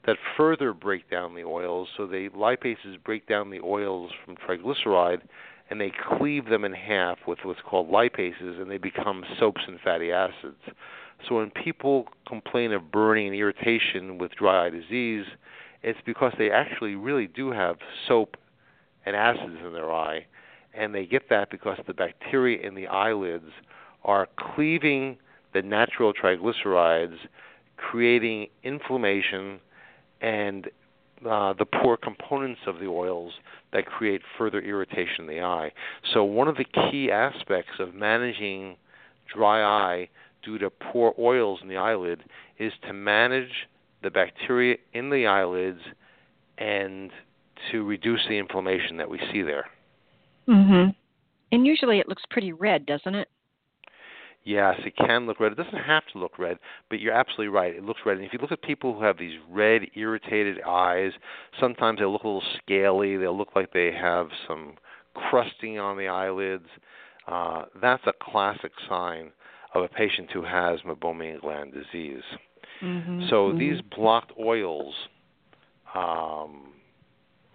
that 0.06 0.16
further 0.36 0.72
break 0.72 1.10
down 1.10 1.34
the 1.34 1.44
oils. 1.44 1.88
So 1.96 2.06
the 2.06 2.28
lipases 2.30 3.02
break 3.04 3.26
down 3.26 3.50
the 3.50 3.60
oils 3.60 4.10
from 4.24 4.36
triglyceride 4.36 5.20
and 5.68 5.80
they 5.80 5.92
cleave 6.16 6.46
them 6.46 6.64
in 6.64 6.72
half 6.72 7.18
with 7.26 7.38
what's 7.42 7.60
called 7.64 7.90
lipases 7.90 8.60
and 8.60 8.70
they 8.70 8.78
become 8.78 9.24
soaps 9.38 9.60
and 9.66 9.78
fatty 9.80 10.10
acids. 10.10 10.60
So 11.28 11.36
when 11.36 11.50
people 11.50 12.08
complain 12.26 12.72
of 12.72 12.90
burning 12.90 13.28
and 13.28 13.36
irritation 13.36 14.18
with 14.18 14.32
dry 14.32 14.66
eye 14.66 14.70
disease, 14.70 15.26
it's 15.82 15.98
because 16.04 16.32
they 16.38 16.50
actually 16.50 16.94
really 16.94 17.26
do 17.26 17.52
have 17.52 17.76
soap 18.08 18.36
and 19.04 19.14
acids 19.14 19.58
in 19.64 19.72
their 19.72 19.92
eye 19.92 20.26
and 20.74 20.94
they 20.94 21.04
get 21.04 21.28
that 21.28 21.50
because 21.50 21.78
the 21.86 21.94
bacteria 21.94 22.66
in 22.66 22.74
the 22.74 22.86
eyelids 22.86 23.50
are 24.04 24.28
cleaving 24.54 25.18
the 25.52 25.62
natural 25.62 26.12
triglycerides 26.12 27.16
creating 27.76 28.48
inflammation 28.62 29.60
and 30.20 30.68
uh, 31.28 31.52
the 31.54 31.64
poor 31.64 31.96
components 31.96 32.60
of 32.66 32.78
the 32.78 32.86
oils 32.86 33.32
that 33.72 33.86
create 33.86 34.22
further 34.38 34.60
irritation 34.60 35.20
in 35.20 35.26
the 35.26 35.40
eye. 35.40 35.70
So, 36.12 36.24
one 36.24 36.48
of 36.48 36.56
the 36.56 36.64
key 36.64 37.10
aspects 37.10 37.72
of 37.78 37.94
managing 37.94 38.76
dry 39.32 39.62
eye 39.62 40.08
due 40.42 40.58
to 40.58 40.70
poor 40.70 41.14
oils 41.18 41.60
in 41.62 41.68
the 41.68 41.76
eyelid 41.76 42.24
is 42.58 42.72
to 42.86 42.92
manage 42.92 43.68
the 44.02 44.10
bacteria 44.10 44.76
in 44.94 45.10
the 45.10 45.26
eyelids 45.26 45.80
and 46.58 47.10
to 47.70 47.84
reduce 47.84 48.20
the 48.28 48.38
inflammation 48.38 48.96
that 48.96 49.08
we 49.08 49.18
see 49.30 49.42
there. 49.42 49.68
Mhm. 50.48 50.94
And 51.52 51.66
usually 51.66 51.98
it 51.98 52.08
looks 52.08 52.24
pretty 52.30 52.52
red, 52.52 52.86
doesn't 52.86 53.14
it? 53.14 53.28
Yes, 54.44 54.76
it 54.86 54.96
can 54.96 55.26
look 55.26 55.38
red. 55.38 55.52
It 55.52 55.56
doesn't 55.56 55.84
have 55.84 56.02
to 56.12 56.18
look 56.18 56.38
red, 56.38 56.58
but 56.88 56.98
you're 56.98 57.12
absolutely 57.12 57.48
right. 57.48 57.74
It 57.74 57.84
looks 57.84 58.00
red. 58.06 58.16
And 58.16 58.24
if 58.24 58.32
you 58.32 58.38
look 58.38 58.52
at 58.52 58.62
people 58.62 58.94
who 58.94 59.02
have 59.02 59.18
these 59.18 59.38
red, 59.50 59.82
irritated 59.94 60.62
eyes, 60.66 61.12
sometimes 61.60 61.98
they 61.98 62.06
look 62.06 62.22
a 62.22 62.28
little 62.28 62.42
scaly. 62.56 63.16
They'll 63.18 63.36
look 63.36 63.54
like 63.54 63.72
they 63.72 63.92
have 63.92 64.28
some 64.48 64.74
crusting 65.14 65.78
on 65.78 65.98
the 65.98 66.08
eyelids. 66.08 66.66
Uh, 67.28 67.64
that's 67.80 68.02
a 68.06 68.12
classic 68.22 68.72
sign 68.88 69.30
of 69.74 69.84
a 69.84 69.88
patient 69.88 70.30
who 70.32 70.42
has 70.42 70.80
meibomian 70.80 71.40
gland 71.40 71.72
disease. 71.72 72.22
Mm-hmm, 72.82 73.28
so 73.28 73.48
mm-hmm. 73.48 73.58
these 73.58 73.80
blocked 73.94 74.32
oils 74.40 74.94
um, 75.94 76.72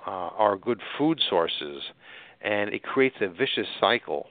uh, 0.06 0.12
are 0.38 0.56
good 0.56 0.80
food 0.98 1.20
sources, 1.30 1.82
and 2.42 2.74
it 2.74 2.84
creates 2.84 3.16
a 3.22 3.28
vicious 3.28 3.68
cycle 3.80 4.28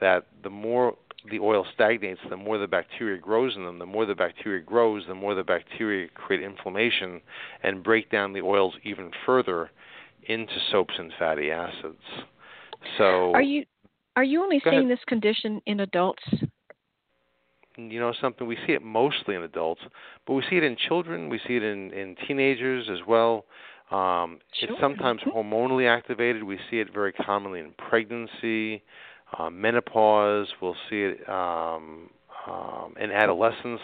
that 0.00 0.26
the 0.42 0.50
more 0.50 0.96
the 1.30 1.40
oil 1.40 1.66
stagnates, 1.74 2.20
the 2.28 2.36
more 2.36 2.58
the 2.58 2.66
bacteria 2.66 3.18
grows 3.18 3.56
in 3.56 3.64
them. 3.64 3.78
The 3.78 3.86
more 3.86 4.06
the 4.06 4.14
bacteria 4.14 4.62
grows, 4.62 5.04
the 5.06 5.14
more 5.14 5.34
the 5.34 5.44
bacteria 5.44 6.08
create 6.14 6.42
inflammation 6.42 7.20
and 7.62 7.82
break 7.82 8.10
down 8.10 8.32
the 8.32 8.42
oils 8.42 8.74
even 8.84 9.10
further 9.26 9.70
into 10.26 10.54
soaps 10.70 10.94
and 10.98 11.12
fatty 11.18 11.50
acids. 11.50 12.02
So 12.96 13.32
Are 13.34 13.42
you 13.42 13.64
are 14.16 14.24
you 14.24 14.42
only 14.42 14.60
seeing 14.64 14.86
ahead. 14.86 14.90
this 14.90 15.04
condition 15.06 15.60
in 15.66 15.80
adults? 15.80 16.22
You 17.76 18.00
know 18.00 18.12
something 18.20 18.46
we 18.46 18.58
see 18.66 18.72
it 18.72 18.82
mostly 18.82 19.36
in 19.36 19.42
adults, 19.42 19.80
but 20.26 20.34
we 20.34 20.42
see 20.50 20.56
it 20.56 20.64
in 20.64 20.76
children, 20.76 21.28
we 21.28 21.38
see 21.46 21.56
it 21.56 21.62
in 21.62 21.92
in 21.92 22.16
teenagers 22.26 22.88
as 22.90 22.98
well. 23.06 23.44
Um, 23.90 24.40
sure. 24.52 24.70
It's 24.70 24.80
sometimes 24.80 25.22
hormonally 25.22 25.88
activated. 25.88 26.42
We 26.42 26.58
see 26.70 26.80
it 26.80 26.92
very 26.92 27.12
commonly 27.12 27.60
in 27.60 27.72
pregnancy. 27.78 28.82
Uh, 29.36 29.50
menopause. 29.50 30.48
We'll 30.60 30.76
see 30.88 31.02
it 31.02 31.28
um, 31.28 32.08
um, 32.46 32.94
in 32.98 33.10
adolescence, 33.10 33.80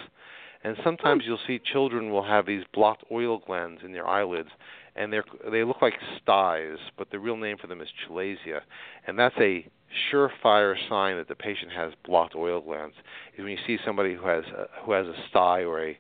and 0.62 0.76
sometimes 0.82 1.24
you'll 1.26 1.38
see 1.46 1.60
children 1.72 2.10
will 2.10 2.24
have 2.24 2.46
these 2.46 2.64
blocked 2.72 3.04
oil 3.12 3.42
glands 3.46 3.82
in 3.84 3.92
their 3.92 4.06
eyelids, 4.06 4.48
and 4.96 5.12
they 5.12 5.20
they 5.50 5.62
look 5.64 5.82
like 5.82 5.94
styes, 6.22 6.78
but 6.96 7.10
the 7.10 7.18
real 7.18 7.36
name 7.36 7.58
for 7.58 7.66
them 7.66 7.82
is 7.82 7.88
chalazia, 8.08 8.60
and 9.06 9.18
that's 9.18 9.34
a 9.38 9.66
surefire 10.10 10.74
sign 10.88 11.18
that 11.18 11.28
the 11.28 11.34
patient 11.34 11.72
has 11.72 11.92
blocked 12.06 12.34
oil 12.34 12.60
glands. 12.60 12.94
Is 13.36 13.40
when 13.40 13.48
you 13.48 13.58
see 13.66 13.78
somebody 13.84 14.14
who 14.14 14.26
has 14.26 14.44
a, 14.46 14.66
who 14.84 14.92
has 14.92 15.06
a 15.06 15.14
sty 15.28 15.60
or 15.60 15.88
a 15.88 15.98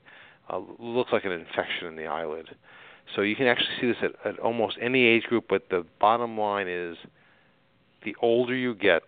uh, 0.48 0.60
looks 0.78 1.12
like 1.12 1.24
an 1.24 1.32
infection 1.32 1.88
in 1.88 1.96
the 1.96 2.06
eyelid. 2.06 2.48
So 3.14 3.22
you 3.22 3.36
can 3.36 3.46
actually 3.46 3.76
see 3.80 3.86
this 3.88 3.96
at, 4.02 4.32
at 4.32 4.38
almost 4.38 4.76
any 4.80 5.04
age 5.04 5.24
group, 5.24 5.44
but 5.48 5.68
the 5.70 5.84
bottom 6.00 6.38
line 6.38 6.68
is 6.68 6.96
the 8.04 8.16
older 8.20 8.54
you 8.54 8.74
get, 8.74 9.02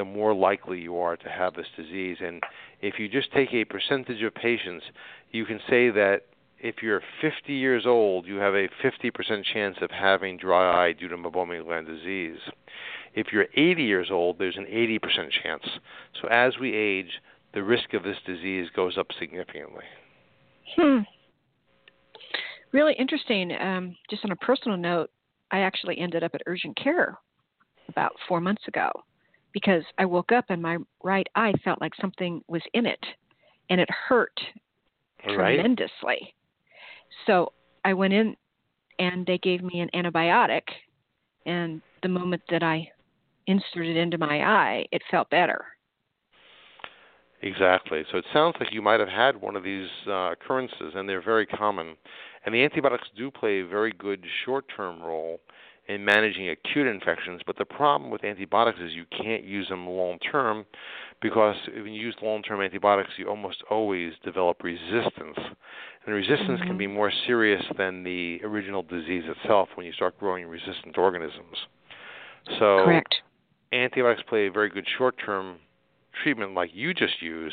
the 0.00 0.04
more 0.06 0.34
likely 0.34 0.80
you 0.80 0.96
are 0.96 1.14
to 1.14 1.28
have 1.28 1.52
this 1.52 1.66
disease. 1.76 2.16
And 2.24 2.42
if 2.80 2.98
you 2.98 3.06
just 3.06 3.30
take 3.32 3.52
a 3.52 3.66
percentage 3.66 4.22
of 4.22 4.34
patients, 4.34 4.86
you 5.30 5.44
can 5.44 5.58
say 5.68 5.90
that 5.90 6.20
if 6.58 6.76
you're 6.82 7.02
50 7.20 7.52
years 7.52 7.84
old, 7.84 8.26
you 8.26 8.36
have 8.36 8.54
a 8.54 8.68
50% 8.82 9.44
chance 9.52 9.76
of 9.82 9.90
having 9.90 10.38
dry 10.38 10.86
eye 10.86 10.92
due 10.92 11.08
to 11.08 11.18
meibomian 11.18 11.64
gland 11.64 11.86
disease. 11.86 12.38
If 13.14 13.26
you're 13.30 13.48
80 13.54 13.82
years 13.82 14.08
old, 14.10 14.38
there's 14.38 14.56
an 14.56 14.64
80% 14.64 15.00
chance. 15.42 15.64
So 16.22 16.28
as 16.28 16.54
we 16.58 16.74
age, 16.74 17.20
the 17.52 17.62
risk 17.62 17.92
of 17.92 18.02
this 18.02 18.16
disease 18.24 18.68
goes 18.74 18.96
up 18.96 19.08
significantly. 19.18 19.84
Hmm. 20.76 21.00
Really 22.72 22.94
interesting. 22.98 23.52
Um, 23.60 23.96
just 24.08 24.24
on 24.24 24.30
a 24.30 24.36
personal 24.36 24.78
note, 24.78 25.10
I 25.50 25.58
actually 25.58 25.98
ended 25.98 26.24
up 26.24 26.34
at 26.34 26.40
urgent 26.46 26.78
care 26.82 27.18
about 27.88 28.12
four 28.26 28.40
months 28.40 28.66
ago 28.66 28.90
because 29.52 29.82
I 29.98 30.04
woke 30.04 30.32
up 30.32 30.46
and 30.48 30.62
my 30.62 30.78
right 31.02 31.26
eye 31.34 31.52
felt 31.64 31.80
like 31.80 31.92
something 32.00 32.42
was 32.48 32.62
in 32.74 32.86
it 32.86 33.04
and 33.68 33.80
it 33.80 33.88
hurt 33.90 34.38
right. 35.26 35.34
tremendously. 35.56 36.34
So 37.26 37.52
I 37.84 37.94
went 37.94 38.12
in 38.12 38.36
and 38.98 39.26
they 39.26 39.38
gave 39.38 39.62
me 39.62 39.80
an 39.80 39.90
antibiotic 39.94 40.62
and 41.46 41.80
the 42.02 42.08
moment 42.08 42.42
that 42.50 42.62
I 42.62 42.90
inserted 43.46 43.96
into 43.96 44.18
my 44.18 44.42
eye, 44.42 44.86
it 44.92 45.02
felt 45.10 45.30
better. 45.30 45.64
Exactly. 47.42 48.04
So 48.12 48.18
it 48.18 48.24
sounds 48.32 48.56
like 48.60 48.72
you 48.72 48.82
might 48.82 49.00
have 49.00 49.08
had 49.08 49.40
one 49.40 49.56
of 49.56 49.64
these 49.64 49.88
uh, 50.06 50.32
occurrences, 50.32 50.92
and 50.94 51.08
they're 51.08 51.22
very 51.22 51.46
common. 51.46 51.96
And 52.44 52.54
the 52.54 52.62
antibiotics 52.62 53.08
do 53.16 53.30
play 53.30 53.60
a 53.60 53.66
very 53.66 53.92
good 53.92 54.24
short 54.44 54.66
term 54.74 55.02
role 55.02 55.40
in 55.90 56.04
managing 56.04 56.48
acute 56.48 56.86
infections, 56.86 57.40
but 57.44 57.58
the 57.58 57.64
problem 57.64 58.10
with 58.10 58.22
antibiotics 58.22 58.78
is 58.80 58.92
you 58.92 59.04
can't 59.10 59.42
use 59.42 59.68
them 59.68 59.88
long 59.88 60.18
term 60.20 60.64
because 61.20 61.56
when 61.74 61.92
you 61.92 62.00
use 62.00 62.14
long 62.22 62.42
term 62.42 62.60
antibiotics, 62.60 63.10
you 63.16 63.28
almost 63.28 63.64
always 63.68 64.12
develop 64.24 64.62
resistance. 64.62 65.36
And 66.06 66.14
resistance 66.14 66.60
mm-hmm. 66.60 66.66
can 66.68 66.78
be 66.78 66.86
more 66.86 67.12
serious 67.26 67.62
than 67.76 68.04
the 68.04 68.40
original 68.44 68.82
disease 68.82 69.24
itself 69.26 69.68
when 69.74 69.84
you 69.84 69.92
start 69.92 70.18
growing 70.18 70.46
resistant 70.46 70.96
organisms. 70.96 71.56
So, 72.58 72.84
Correct. 72.84 73.16
antibiotics 73.72 74.22
play 74.28 74.46
a 74.46 74.50
very 74.50 74.70
good 74.70 74.86
short 74.96 75.16
term 75.24 75.56
treatment 76.22 76.54
like 76.54 76.70
you 76.72 76.94
just 76.94 77.20
use. 77.20 77.52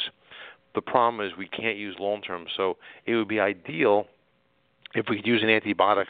The 0.76 0.82
problem 0.82 1.26
is 1.26 1.36
we 1.36 1.48
can't 1.48 1.78
use 1.78 1.96
long 2.00 2.22
term. 2.22 2.46
So, 2.56 2.78
it 3.08 3.16
would 3.16 3.28
be 3.28 3.40
ideal 3.40 4.06
if 4.94 5.08
we 5.10 5.18
could 5.18 5.28
use 5.28 5.42
an 5.42 5.50
antibiotic 5.50 6.06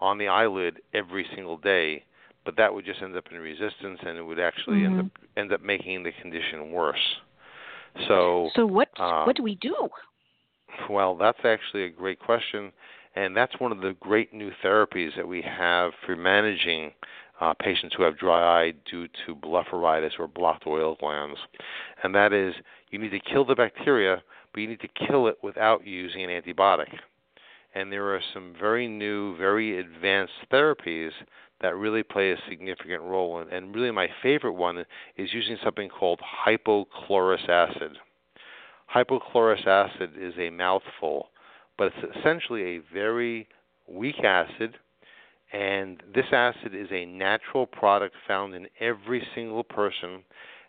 on 0.00 0.18
the 0.18 0.28
eyelid 0.28 0.80
every 0.94 1.26
single 1.34 1.56
day, 1.56 2.04
but 2.44 2.56
that 2.56 2.72
would 2.72 2.84
just 2.84 3.02
end 3.02 3.16
up 3.16 3.24
in 3.30 3.38
resistance, 3.38 3.98
and 4.06 4.18
it 4.18 4.22
would 4.22 4.38
actually 4.40 4.78
mm-hmm. 4.78 4.98
end 4.98 5.00
up 5.00 5.22
end 5.36 5.52
up 5.52 5.62
making 5.62 6.02
the 6.02 6.12
condition 6.20 6.70
worse. 6.70 6.96
So, 8.08 8.50
so 8.54 8.66
what 8.66 8.88
um, 8.98 9.26
what 9.26 9.36
do 9.36 9.42
we 9.42 9.56
do? 9.56 9.74
Well, 10.90 11.16
that's 11.16 11.38
actually 11.44 11.84
a 11.84 11.90
great 11.90 12.18
question, 12.18 12.72
and 13.14 13.36
that's 13.36 13.58
one 13.58 13.72
of 13.72 13.80
the 13.80 13.96
great 14.00 14.34
new 14.34 14.50
therapies 14.62 15.16
that 15.16 15.26
we 15.26 15.42
have 15.42 15.92
for 16.04 16.14
managing 16.14 16.92
uh, 17.40 17.54
patients 17.54 17.94
who 17.96 18.02
have 18.02 18.18
dry 18.18 18.66
eye 18.66 18.72
due 18.90 19.08
to 19.26 19.34
blepharitis 19.34 20.12
or 20.18 20.28
blocked 20.28 20.66
oil 20.66 20.96
glands, 21.00 21.38
and 22.02 22.14
that 22.14 22.32
is 22.32 22.54
you 22.90 22.98
need 22.98 23.10
to 23.10 23.20
kill 23.20 23.44
the 23.44 23.54
bacteria, 23.54 24.22
but 24.52 24.60
you 24.60 24.68
need 24.68 24.80
to 24.80 25.06
kill 25.06 25.26
it 25.26 25.36
without 25.42 25.86
using 25.86 26.22
an 26.22 26.30
antibiotic 26.30 26.88
and 27.76 27.92
there 27.92 28.14
are 28.14 28.22
some 28.32 28.54
very 28.58 28.88
new, 28.88 29.36
very 29.36 29.78
advanced 29.78 30.32
therapies 30.50 31.10
that 31.60 31.76
really 31.76 32.02
play 32.02 32.30
a 32.32 32.36
significant 32.48 33.02
role. 33.02 33.38
And, 33.38 33.52
and 33.52 33.74
really, 33.74 33.90
my 33.90 34.08
favorite 34.22 34.54
one 34.54 34.78
is 35.18 35.34
using 35.34 35.58
something 35.62 35.90
called 35.90 36.20
hypochlorous 36.46 37.46
acid. 37.48 37.98
Hypochlorous 38.94 39.66
acid 39.66 40.12
is 40.18 40.32
a 40.38 40.48
mouthful, 40.48 41.28
but 41.76 41.92
it's 41.92 42.16
essentially 42.18 42.62
a 42.62 42.82
very 42.94 43.46
weak 43.86 44.24
acid. 44.24 44.78
And 45.52 46.02
this 46.14 46.26
acid 46.32 46.74
is 46.74 46.88
a 46.90 47.04
natural 47.04 47.66
product 47.66 48.14
found 48.26 48.54
in 48.54 48.68
every 48.80 49.22
single 49.34 49.64
person, 49.64 50.22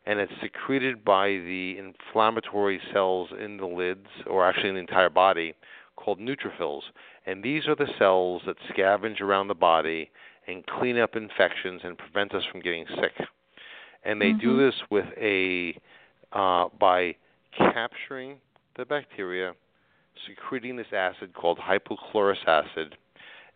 and 0.05 0.19
it's 0.19 0.31
secreted 0.41 1.05
by 1.05 1.27
the 1.27 1.77
inflammatory 1.79 2.81
cells 2.91 3.29
in 3.39 3.55
the 3.55 3.65
lids, 3.65 4.07
or 4.29 4.45
actually 4.45 4.69
in 4.69 4.75
the 4.75 4.81
entire 4.81 5.09
body, 5.09 5.53
called 5.97 6.19
neutrophils, 6.19 6.83
and 7.25 7.43
these 7.43 7.67
are 7.67 7.75
the 7.75 7.89
cells 7.99 8.41
that 8.45 8.55
scavenge 8.71 9.19
around 9.19 9.49
the 9.49 9.55
body 9.55 10.09
and 10.47 10.65
clean 10.65 10.97
up 10.97 11.15
infections 11.15 11.81
and 11.83 11.97
prevent 11.97 12.33
us 12.33 12.43
from 12.49 12.61
getting 12.61 12.85
sick. 12.95 13.27
And 14.05 14.21
they 14.21 14.27
mm-hmm. 14.27 14.39
do 14.39 14.57
this 14.57 14.75
with 14.89 15.05
a 15.19 15.77
uh, 16.31 16.69
by 16.79 17.15
capturing 17.57 18.37
the 18.77 18.85
bacteria, 18.85 19.53
secreting 20.27 20.75
this 20.75 20.87
acid 20.93 21.33
called 21.33 21.59
hypochlorous 21.59 22.45
acid 22.47 22.95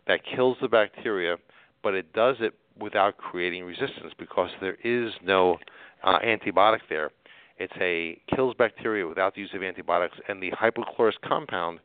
that 0.07 0.21
kills 0.35 0.57
the 0.61 0.67
bacteria, 0.67 1.37
but 1.83 1.93
it 1.93 2.11
does 2.13 2.35
it 2.39 2.53
without 2.79 3.17
creating 3.17 3.63
resistance 3.63 4.13
because 4.17 4.49
there 4.59 4.77
is 4.83 5.11
no 5.23 5.57
uh, 6.03 6.19
antibiotic 6.19 6.79
there. 6.89 7.11
It's 7.57 7.73
a 7.79 8.19
kills 8.33 8.55
bacteria 8.57 9.07
without 9.07 9.35
the 9.35 9.41
use 9.41 9.51
of 9.53 9.61
antibiotics, 9.61 10.17
and 10.27 10.41
the 10.41 10.51
hypochlorous 10.51 11.13
compound 11.23 11.79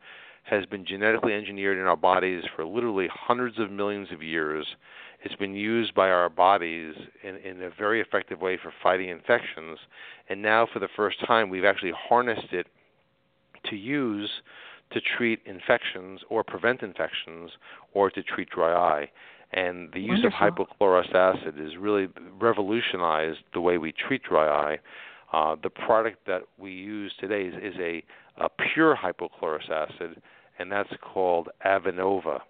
has 0.49 0.65
been 0.67 0.87
genetically 0.87 1.35
engineered 1.35 1.77
in 1.77 1.85
our 1.87 1.97
bodies 1.97 2.45
for 2.55 2.65
literally 2.65 3.09
hundreds 3.13 3.59
of 3.59 3.71
millions 3.71 4.09
of 4.13 4.23
years. 4.23 4.65
It's 5.25 5.35
been 5.35 5.55
used 5.55 5.93
by 5.95 6.09
our 6.09 6.29
bodies 6.29 6.95
in, 7.25 7.37
in 7.37 7.63
a 7.63 7.71
very 7.71 8.01
effective 8.01 8.41
way 8.41 8.57
for 8.63 8.73
fighting 8.83 9.09
infections. 9.09 9.79
And 10.29 10.43
now, 10.43 10.69
for 10.73 10.79
the 10.79 10.89
first 10.95 11.25
time, 11.27 11.51
we've 11.51 11.65
actually 11.65 11.93
harnessed 12.09 12.53
it 12.53 12.69
to 13.71 13.77
use 13.77 14.31
to 14.93 15.01
treat 15.01 15.41
infections 15.47 16.21
or 16.31 16.45
prevent 16.45 16.83
infections 16.83 17.51
or 17.93 18.09
to 18.11 18.23
treat 18.23 18.49
dry 18.51 18.73
eye. 18.73 19.11
And 19.53 19.93
the 19.93 20.01
use 20.01 20.21
Wonderful. 20.23 20.47
of 20.47 20.69
hypochlorous 20.79 21.13
acid 21.13 21.57
has 21.59 21.77
really 21.77 22.09
revolutionized 22.39 23.41
the 23.53 23.61
way 23.61 23.79
we 23.79 23.93
treat 23.93 24.23
dry 24.23 24.47
eye. 24.47 24.79
Uh, 25.33 25.57
the 25.61 25.71
product 25.71 26.25
that 26.29 26.43
we 26.57 26.71
use 26.71 27.13
today 27.19 27.47
is, 27.47 27.55
is 27.55 27.75
a, 27.81 28.05
a 28.41 28.49
pure 28.75 28.97
hypochlorous 28.97 29.69
acid 29.71 30.23
and 30.59 30.71
that's 30.71 30.93
called 31.01 31.49
Avenova. 31.65 32.41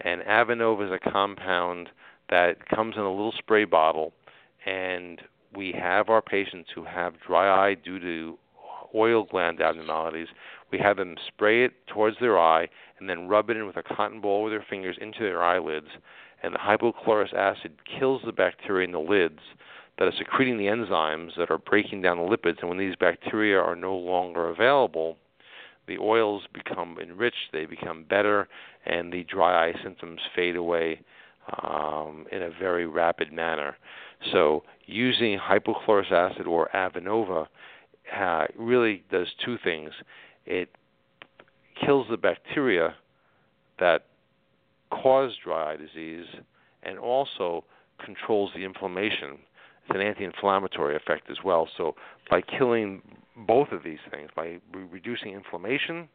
And 0.00 0.22
Avenova 0.22 0.86
is 0.86 0.92
a 0.92 1.10
compound 1.10 1.90
that 2.30 2.68
comes 2.68 2.94
in 2.96 3.02
a 3.02 3.10
little 3.10 3.34
spray 3.36 3.64
bottle, 3.64 4.12
and 4.64 5.20
we 5.54 5.72
have 5.72 6.08
our 6.08 6.22
patients 6.22 6.70
who 6.74 6.84
have 6.84 7.14
dry 7.26 7.70
eye 7.70 7.74
due 7.74 7.98
to 7.98 8.38
oil 8.94 9.24
gland 9.24 9.60
abnormalities. 9.60 10.28
We 10.70 10.78
have 10.78 10.96
them 10.96 11.16
spray 11.28 11.64
it 11.64 11.72
towards 11.86 12.16
their 12.20 12.38
eye 12.38 12.68
and 12.98 13.08
then 13.08 13.28
rub 13.28 13.50
it 13.50 13.56
in 13.56 13.66
with 13.66 13.76
a 13.76 13.82
cotton 13.82 14.20
ball 14.20 14.44
with 14.44 14.52
their 14.52 14.64
fingers 14.68 14.96
into 15.00 15.20
their 15.20 15.42
eyelids. 15.42 15.88
And 16.42 16.54
the 16.54 16.58
hypochlorous 16.58 17.34
acid 17.34 17.72
kills 17.98 18.22
the 18.24 18.32
bacteria 18.32 18.86
in 18.86 18.92
the 18.92 18.98
lids 18.98 19.40
that 19.98 20.08
are 20.08 20.12
secreting 20.16 20.56
the 20.56 20.66
enzymes 20.66 21.36
that 21.36 21.50
are 21.50 21.58
breaking 21.58 22.02
down 22.02 22.16
the 22.16 22.36
lipids. 22.36 22.60
And 22.60 22.68
when 22.68 22.78
these 22.78 22.96
bacteria 22.96 23.58
are 23.58 23.76
no 23.76 23.94
longer 23.94 24.48
available, 24.48 25.18
the 25.90 25.98
oils 25.98 26.42
become 26.54 26.96
enriched, 27.02 27.50
they 27.52 27.66
become 27.66 28.04
better, 28.08 28.48
and 28.86 29.12
the 29.12 29.24
dry 29.24 29.66
eye 29.68 29.74
symptoms 29.82 30.20
fade 30.36 30.54
away 30.54 31.00
um, 31.64 32.26
in 32.30 32.42
a 32.42 32.50
very 32.50 32.86
rapid 32.86 33.32
manner. 33.32 33.76
So, 34.32 34.62
using 34.86 35.36
hypochlorous 35.38 36.12
acid 36.12 36.46
or 36.46 36.68
Avenova 36.72 37.48
uh, 38.16 38.46
really 38.56 39.02
does 39.10 39.26
two 39.44 39.56
things. 39.64 39.90
It 40.46 40.68
kills 41.84 42.06
the 42.08 42.16
bacteria 42.16 42.94
that 43.80 44.06
cause 44.92 45.32
dry 45.42 45.72
eye 45.72 45.76
disease 45.76 46.26
and 46.84 47.00
also 47.00 47.64
controls 48.04 48.50
the 48.54 48.64
inflammation. 48.64 49.38
It's 49.88 49.96
an 49.96 50.02
anti 50.02 50.24
inflammatory 50.24 50.94
effect 50.94 51.30
as 51.30 51.38
well. 51.44 51.68
So, 51.76 51.96
by 52.30 52.42
killing 52.42 53.02
both 53.46 53.72
of 53.72 53.82
these 53.82 53.98
things 54.10 54.30
by 54.34 54.58
re- 54.72 54.84
reducing 54.90 55.32
inflammation 55.32 56.08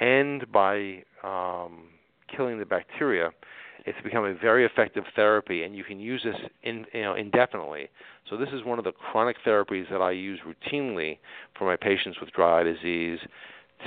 and 0.00 0.50
by 0.52 1.02
um, 1.24 1.88
killing 2.34 2.58
the 2.58 2.66
bacteria, 2.66 3.30
It's 3.84 4.00
become 4.02 4.24
a 4.24 4.34
very 4.34 4.66
effective 4.66 5.04
therapy, 5.14 5.62
and 5.62 5.74
you 5.74 5.84
can 5.84 5.98
use 6.00 6.22
this 6.24 6.36
in, 6.62 6.84
you 6.92 7.02
know, 7.02 7.14
indefinitely. 7.14 7.88
So 8.28 8.36
this 8.36 8.48
is 8.52 8.64
one 8.64 8.78
of 8.78 8.84
the 8.84 8.92
chronic 8.92 9.36
therapies 9.46 9.88
that 9.90 10.02
I 10.02 10.10
use 10.10 10.40
routinely 10.46 11.18
for 11.56 11.64
my 11.64 11.76
patients 11.76 12.18
with 12.20 12.30
dry 12.32 12.60
eye 12.60 12.64
disease 12.64 13.18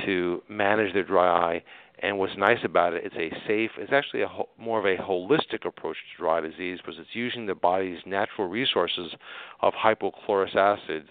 to 0.05 0.41
manage 0.49 0.93
their 0.93 1.03
dry 1.03 1.27
eye. 1.27 1.63
And 1.99 2.17
what's 2.17 2.35
nice 2.37 2.57
about 2.63 2.93
it, 2.93 3.03
it's 3.05 3.15
a 3.15 3.29
safe, 3.47 3.71
it's 3.77 3.93
actually 3.93 4.23
a 4.23 4.29
more 4.57 4.79
of 4.79 4.85
a 4.85 5.01
holistic 5.01 5.67
approach 5.67 5.97
to 5.97 6.23
dry 6.23 6.39
eye 6.39 6.41
disease 6.41 6.79
because 6.79 6.99
it's 6.99 7.13
using 7.13 7.45
the 7.45 7.53
body's 7.53 7.99
natural 8.05 8.47
resources 8.47 9.13
of 9.61 9.73
hypochlorous 9.73 10.55
acid 10.55 11.09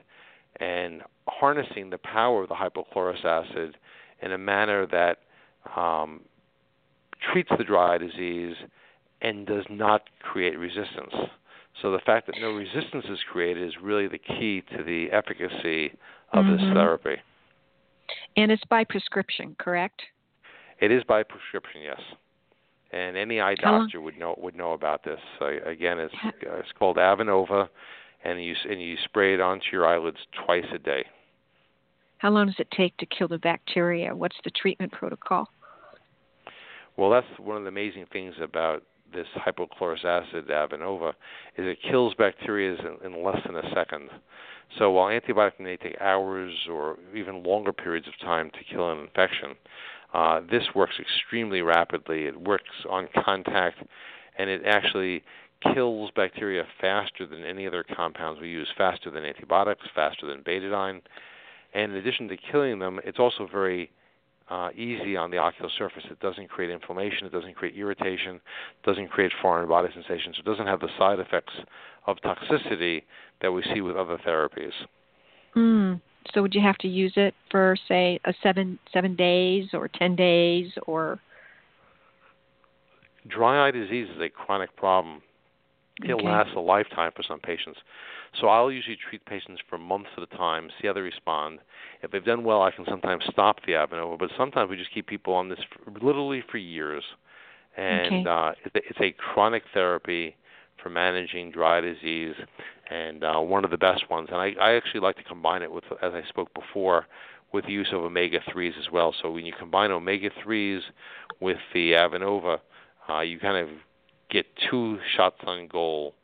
and 0.59 1.03
harnessing 1.31 1.90
the 1.90 1.99
power 1.99 2.43
of 2.43 2.49
the 2.49 2.55
hypochlorous 2.55 3.25
acid 3.25 3.77
in 4.23 4.33
a 4.33 4.38
manner 4.38 4.87
that 4.87 5.19
um, 5.77 6.21
treats 7.33 7.51
the 7.57 7.64
dry 7.64 7.95
eye 7.95 7.99
disease 7.99 8.57
and 9.23 9.47
does 9.47 9.64
not 9.69 10.03
create 10.23 10.59
resistance. 10.59 11.14
So 11.81 11.93
the 11.93 12.01
fact 12.05 12.27
that 12.27 12.37
no 12.40 12.53
resistance 12.53 13.05
is 13.09 13.19
created 13.31 13.66
is 13.66 13.75
really 13.83 14.09
the 14.09 14.19
key 14.19 14.62
to 14.77 14.83
the 14.83 15.09
efficacy 15.12 15.93
of 16.33 16.45
mm-hmm. 16.45 16.53
this 16.53 16.75
therapy. 16.75 17.16
And 18.37 18.51
it's 18.51 18.64
by 18.69 18.85
prescription, 18.85 19.57
correct? 19.59 20.03
It 20.81 20.90
is 20.90 21.05
by 21.05 21.23
prescription, 21.23 21.83
yes. 21.83 22.01
And 22.93 23.16
any 23.16 23.40
eye 23.40 23.55
doctor 23.55 24.01
would 24.01 24.19
know 24.19 24.35
would 24.37 24.57
know 24.57 24.73
about 24.73 25.05
this. 25.05 25.21
So 25.38 25.47
again, 25.64 26.01
it's 26.01 26.14
uh, 26.25 26.57
it's 26.57 26.73
called 26.77 26.97
Avenova, 26.97 27.69
and 28.25 28.43
you 28.45 28.55
and 28.69 28.83
you 28.83 28.97
spray 29.05 29.35
it 29.35 29.40
onto 29.40 29.66
your 29.71 29.87
eyelids 29.87 30.19
twice 30.45 30.64
a 30.75 30.79
day. 30.79 31.05
How 32.20 32.28
long 32.28 32.46
does 32.46 32.56
it 32.59 32.68
take 32.76 32.94
to 32.98 33.06
kill 33.06 33.28
the 33.28 33.38
bacteria? 33.38 34.14
What's 34.14 34.37
the 34.44 34.50
treatment 34.50 34.92
protocol? 34.92 35.48
Well, 36.98 37.09
that's 37.09 37.26
one 37.38 37.56
of 37.56 37.62
the 37.62 37.70
amazing 37.70 38.04
things 38.12 38.35
about 38.42 38.83
this 39.11 39.26
hypochlorous 39.35 40.04
acid 40.04 40.48
Avenova 40.48 41.14
is 41.56 41.66
it 41.66 41.78
kills 41.90 42.12
bacteria 42.18 42.74
in, 42.74 43.06
in 43.06 43.24
less 43.24 43.38
than 43.46 43.56
a 43.56 43.74
second. 43.74 44.11
So 44.78 44.90
while 44.90 45.09
antibiotics 45.09 45.56
may 45.59 45.78
take 45.78 45.98
hours 45.98 46.52
or 46.70 46.98
even 47.14 47.42
longer 47.42 47.72
periods 47.72 48.06
of 48.06 48.18
time 48.20 48.50
to 48.50 48.59
kill 48.70 48.92
an 48.92 48.98
infection, 48.98 49.54
uh, 50.12 50.40
this 50.50 50.64
works 50.74 50.96
extremely 51.00 51.62
rapidly. 51.62 52.26
It 52.26 52.38
works 52.38 52.68
on 52.88 53.09
contact, 53.24 53.78
and 54.37 54.50
it 54.50 54.62
actually 54.66 55.22
kills 55.72 56.11
bacteria 56.14 56.64
faster 56.83 57.24
than 57.26 57.44
any 57.44 57.66
other 57.66 57.83
compounds 57.96 58.42
we 58.42 58.50
use, 58.50 58.68
faster 58.76 59.11
than 59.11 59.24
antibiotics, 59.24 59.87
faster 59.94 60.26
than 60.26 60.42
betadine. 60.42 61.00
And 61.74 61.92
in 61.92 61.98
addition 61.98 62.28
to 62.28 62.37
killing 62.37 62.78
them, 62.78 63.00
it's 63.04 63.18
also 63.18 63.48
very 63.50 63.90
uh, 64.48 64.70
easy 64.74 65.16
on 65.16 65.30
the 65.30 65.38
ocular 65.38 65.70
surface. 65.78 66.02
It 66.11 66.18
doesn't 66.20 66.48
create 66.48 66.70
inflammation. 66.70 67.26
It 67.26 67.33
doesn't 67.33 67.54
create 67.54 67.76
irritation. 67.76 68.37
It 68.37 68.85
doesn't 68.85 69.09
create 69.09 69.33
foreign 69.40 69.68
body 69.68 69.88
sensations. 69.94 70.37
It 70.38 70.44
doesn't 70.44 70.66
have 70.66 70.80
the 70.80 70.88
side 70.98 71.20
effects 71.20 71.52
of 72.06 72.16
toxicity 72.18 73.04
that 73.42 73.52
we 73.52 73.62
see 73.72 73.80
with 73.80 73.96
other 73.96 74.18
therapies. 74.26 74.72
Mm. 75.54 76.00
So 76.35 76.42
would 76.42 76.54
you 76.54 76.61
have 76.61 76.78
to 76.78 76.88
use 76.88 77.12
it 77.16 77.35
for 77.50 77.76
say 77.88 78.20
a 78.24 78.35
seven 78.42 78.78
seven 78.92 79.16
days 79.16 79.68
or 79.72 79.88
ten 79.88 80.16
days 80.16 80.70
or? 80.87 81.18
Dry 83.28 83.68
eye 83.68 83.70
disease 83.70 84.09
is 84.14 84.20
a 84.20 84.28
chronic 84.28 84.74
problem. 84.76 85.22
It 86.02 86.14
lasts 86.24 86.52
a 86.56 86.61
lifetime 86.61 87.12
for 87.14 87.22
some 87.22 87.40
patients. 87.40 87.78
So 88.38 88.47
I'll 88.49 88.71
usually 88.71 88.97
treat 88.97 89.25
patients 89.27 89.61
for 89.69 89.77
months 89.77 90.11
at 90.16 90.23
a 90.23 90.37
time, 90.37 90.71
see 90.81 90.87
how 90.87 90.93
they 90.93 91.01
respond. 91.01 91.59
If 92.03 92.11
they've 92.11 92.25
done 92.25 92.45
well, 92.45 92.62
I 92.62 92.71
can 92.71 92.85
sometimes 92.88 93.25
stop 93.31 93.57
the 93.66 93.73
Avenova, 93.73 94.19
but 94.19 94.31
sometimes 94.37 94.71
we 94.71 94.77
just 94.77 94.95
keep 94.95 95.07
people 95.07 95.35
on 95.35 95.49
this 95.49 95.59
for, 95.69 95.90
literally 96.01 96.43
for 96.51 96.59
years. 96.59 97.03
And 97.77 98.27
okay. 98.27 98.57
uh, 98.64 98.71
it's 98.75 99.01
a 99.01 99.12
chronic 99.12 99.64
therapy 99.75 100.37
for 100.83 100.90
managing 100.90 101.51
dry 101.51 101.81
disease, 101.81 102.35
and 102.90 103.23
uh, 103.23 103.38
one 103.40 103.64
of 103.64 103.71
the 103.71 103.79
best 103.79 104.09
ones. 104.11 104.29
And 104.31 104.40
I, 104.40 104.53
I 104.61 104.75
actually 104.75 105.01
like 105.01 105.16
to 105.16 105.25
combine 105.25 105.62
it 105.62 105.73
with, 105.73 105.85
as 106.03 106.12
I 106.14 106.23
spoke 106.29 106.53
before, 106.55 107.07
with 107.53 107.66
the 107.66 107.73
use 107.73 107.88
of 107.93 108.01
omega 108.01 108.38
3s 108.55 108.79
as 108.79 108.90
well. 108.93 109.14
So 109.21 109.31
when 109.31 109.45
you 109.45 109.53
combine 109.59 109.90
omega 109.90 110.31
3s 110.45 110.81
with 111.40 111.59
the 111.75 111.93
Avenova, 111.93 112.59
uh, 113.09 113.21
you 113.21 113.38
kind 113.38 113.57
of 113.57 113.69
get 114.31 114.47
two 114.71 114.99
shots 115.16 115.38
on 115.47 115.66
goal 115.66 116.14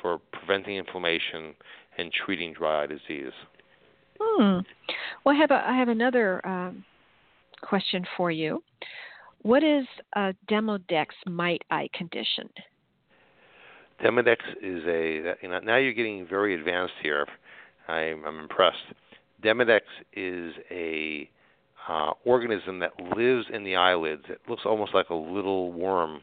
for 0.00 0.20
preventing 0.32 0.76
inflammation 0.76 1.54
and 1.98 2.12
treating 2.12 2.52
dry 2.52 2.84
eye 2.84 2.86
disease. 2.86 3.32
Hmm. 4.20 4.60
Well, 5.24 5.34
I 5.34 5.38
have 5.38 5.50
a, 5.50 5.62
I 5.66 5.76
have 5.76 5.88
another 5.88 6.46
um, 6.46 6.84
question 7.62 8.04
for 8.16 8.30
you. 8.30 8.62
What 9.42 9.62
is 9.62 9.86
a 10.14 10.34
Demodex 10.50 11.06
mite 11.26 11.62
eye 11.70 11.88
condition? 11.94 12.48
Demodex 14.02 14.36
is 14.62 14.82
a 14.86 15.36
you 15.42 15.48
know, 15.48 15.60
now 15.60 15.76
you're 15.76 15.92
getting 15.92 16.26
very 16.26 16.54
advanced 16.54 16.94
here. 17.02 17.26
I'm, 17.88 18.24
I'm 18.24 18.38
impressed. 18.38 18.76
Demodex 19.42 19.80
is 20.14 20.54
a 20.70 21.28
uh, 21.88 22.12
organism 22.24 22.78
that 22.80 22.92
lives 23.16 23.46
in 23.52 23.64
the 23.64 23.76
eyelids. 23.76 24.22
It 24.28 24.40
looks 24.48 24.62
almost 24.64 24.94
like 24.94 25.08
a 25.10 25.14
little 25.14 25.72
worm, 25.72 26.20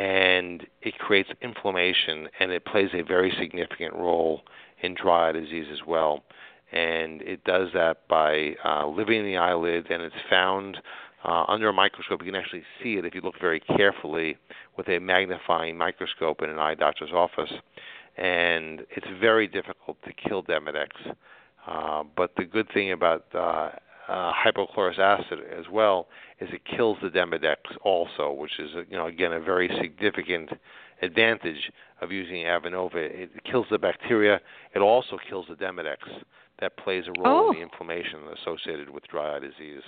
and 0.00 0.66
it 0.80 0.98
creates 0.98 1.28
inflammation, 1.42 2.26
and 2.40 2.50
it 2.52 2.64
plays 2.64 2.88
a 2.94 3.02
very 3.02 3.30
significant 3.38 3.92
role 3.92 4.40
in 4.82 4.94
dry 4.94 5.28
eye 5.28 5.32
disease 5.32 5.66
as 5.70 5.80
well. 5.86 6.24
And 6.72 7.20
it 7.20 7.44
does 7.44 7.68
that 7.74 8.08
by 8.08 8.54
uh, 8.64 8.86
living 8.86 9.20
in 9.20 9.26
the 9.26 9.36
eyelid, 9.36 9.90
and 9.90 10.02
it's 10.02 10.14
found 10.30 10.78
uh, 11.22 11.44
under 11.48 11.68
a 11.68 11.72
microscope. 11.74 12.20
You 12.24 12.32
can 12.32 12.40
actually 12.40 12.62
see 12.82 12.94
it 12.94 13.04
if 13.04 13.14
you 13.14 13.20
look 13.20 13.38
very 13.38 13.60
carefully 13.60 14.38
with 14.78 14.88
a 14.88 15.00
magnifying 15.00 15.76
microscope 15.76 16.40
in 16.40 16.48
an 16.48 16.58
eye 16.58 16.76
doctor's 16.76 17.12
office. 17.12 17.52
And 18.16 18.86
it's 18.96 19.06
very 19.20 19.48
difficult 19.48 19.98
to 20.04 20.12
kill 20.14 20.42
Demodex. 20.42 20.88
Uh, 21.66 22.04
but 22.16 22.30
the 22.38 22.44
good 22.44 22.68
thing 22.72 22.92
about 22.92 23.26
uh, 23.34 23.72
uh, 24.08 24.32
hypochlorous 24.32 24.98
acid 24.98 25.38
as 25.56 25.66
well 25.70 26.08
is 26.40 26.48
it 26.52 26.62
kills 26.64 26.98
the 27.02 27.08
Demodex 27.08 27.56
also, 27.82 28.32
which 28.32 28.58
is 28.58 28.70
you 28.88 28.96
know 28.96 29.06
again 29.06 29.32
a 29.32 29.40
very 29.40 29.70
significant 29.80 30.50
advantage 31.02 31.70
of 32.00 32.10
using 32.12 32.44
Avenova. 32.44 32.96
It 32.96 33.30
kills 33.44 33.66
the 33.70 33.78
bacteria. 33.78 34.40
It 34.74 34.80
also 34.80 35.18
kills 35.28 35.46
the 35.48 35.54
Demodex 35.54 35.98
that 36.60 36.76
plays 36.76 37.04
a 37.06 37.20
role 37.20 37.48
oh. 37.48 37.50
in 37.50 37.58
the 37.58 37.62
inflammation 37.62 38.20
associated 38.40 38.90
with 38.90 39.06
dry 39.08 39.36
eye 39.36 39.40
disease 39.40 39.82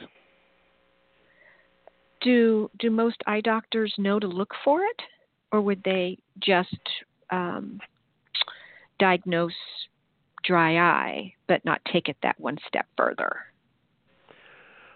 do 2.22 2.70
do 2.78 2.90
most 2.90 3.16
eye 3.26 3.40
doctors 3.40 3.92
know 3.98 4.18
to 4.18 4.26
look 4.26 4.52
for 4.64 4.82
it, 4.82 5.00
or 5.50 5.60
would 5.60 5.82
they 5.84 6.18
just 6.40 6.80
um, 7.30 7.80
diagnose 8.98 9.52
dry 10.44 10.78
eye 10.78 11.32
but 11.46 11.64
not 11.64 11.80
take 11.92 12.08
it 12.08 12.16
that 12.22 12.38
one 12.40 12.58
step 12.66 12.86
further? 12.96 13.36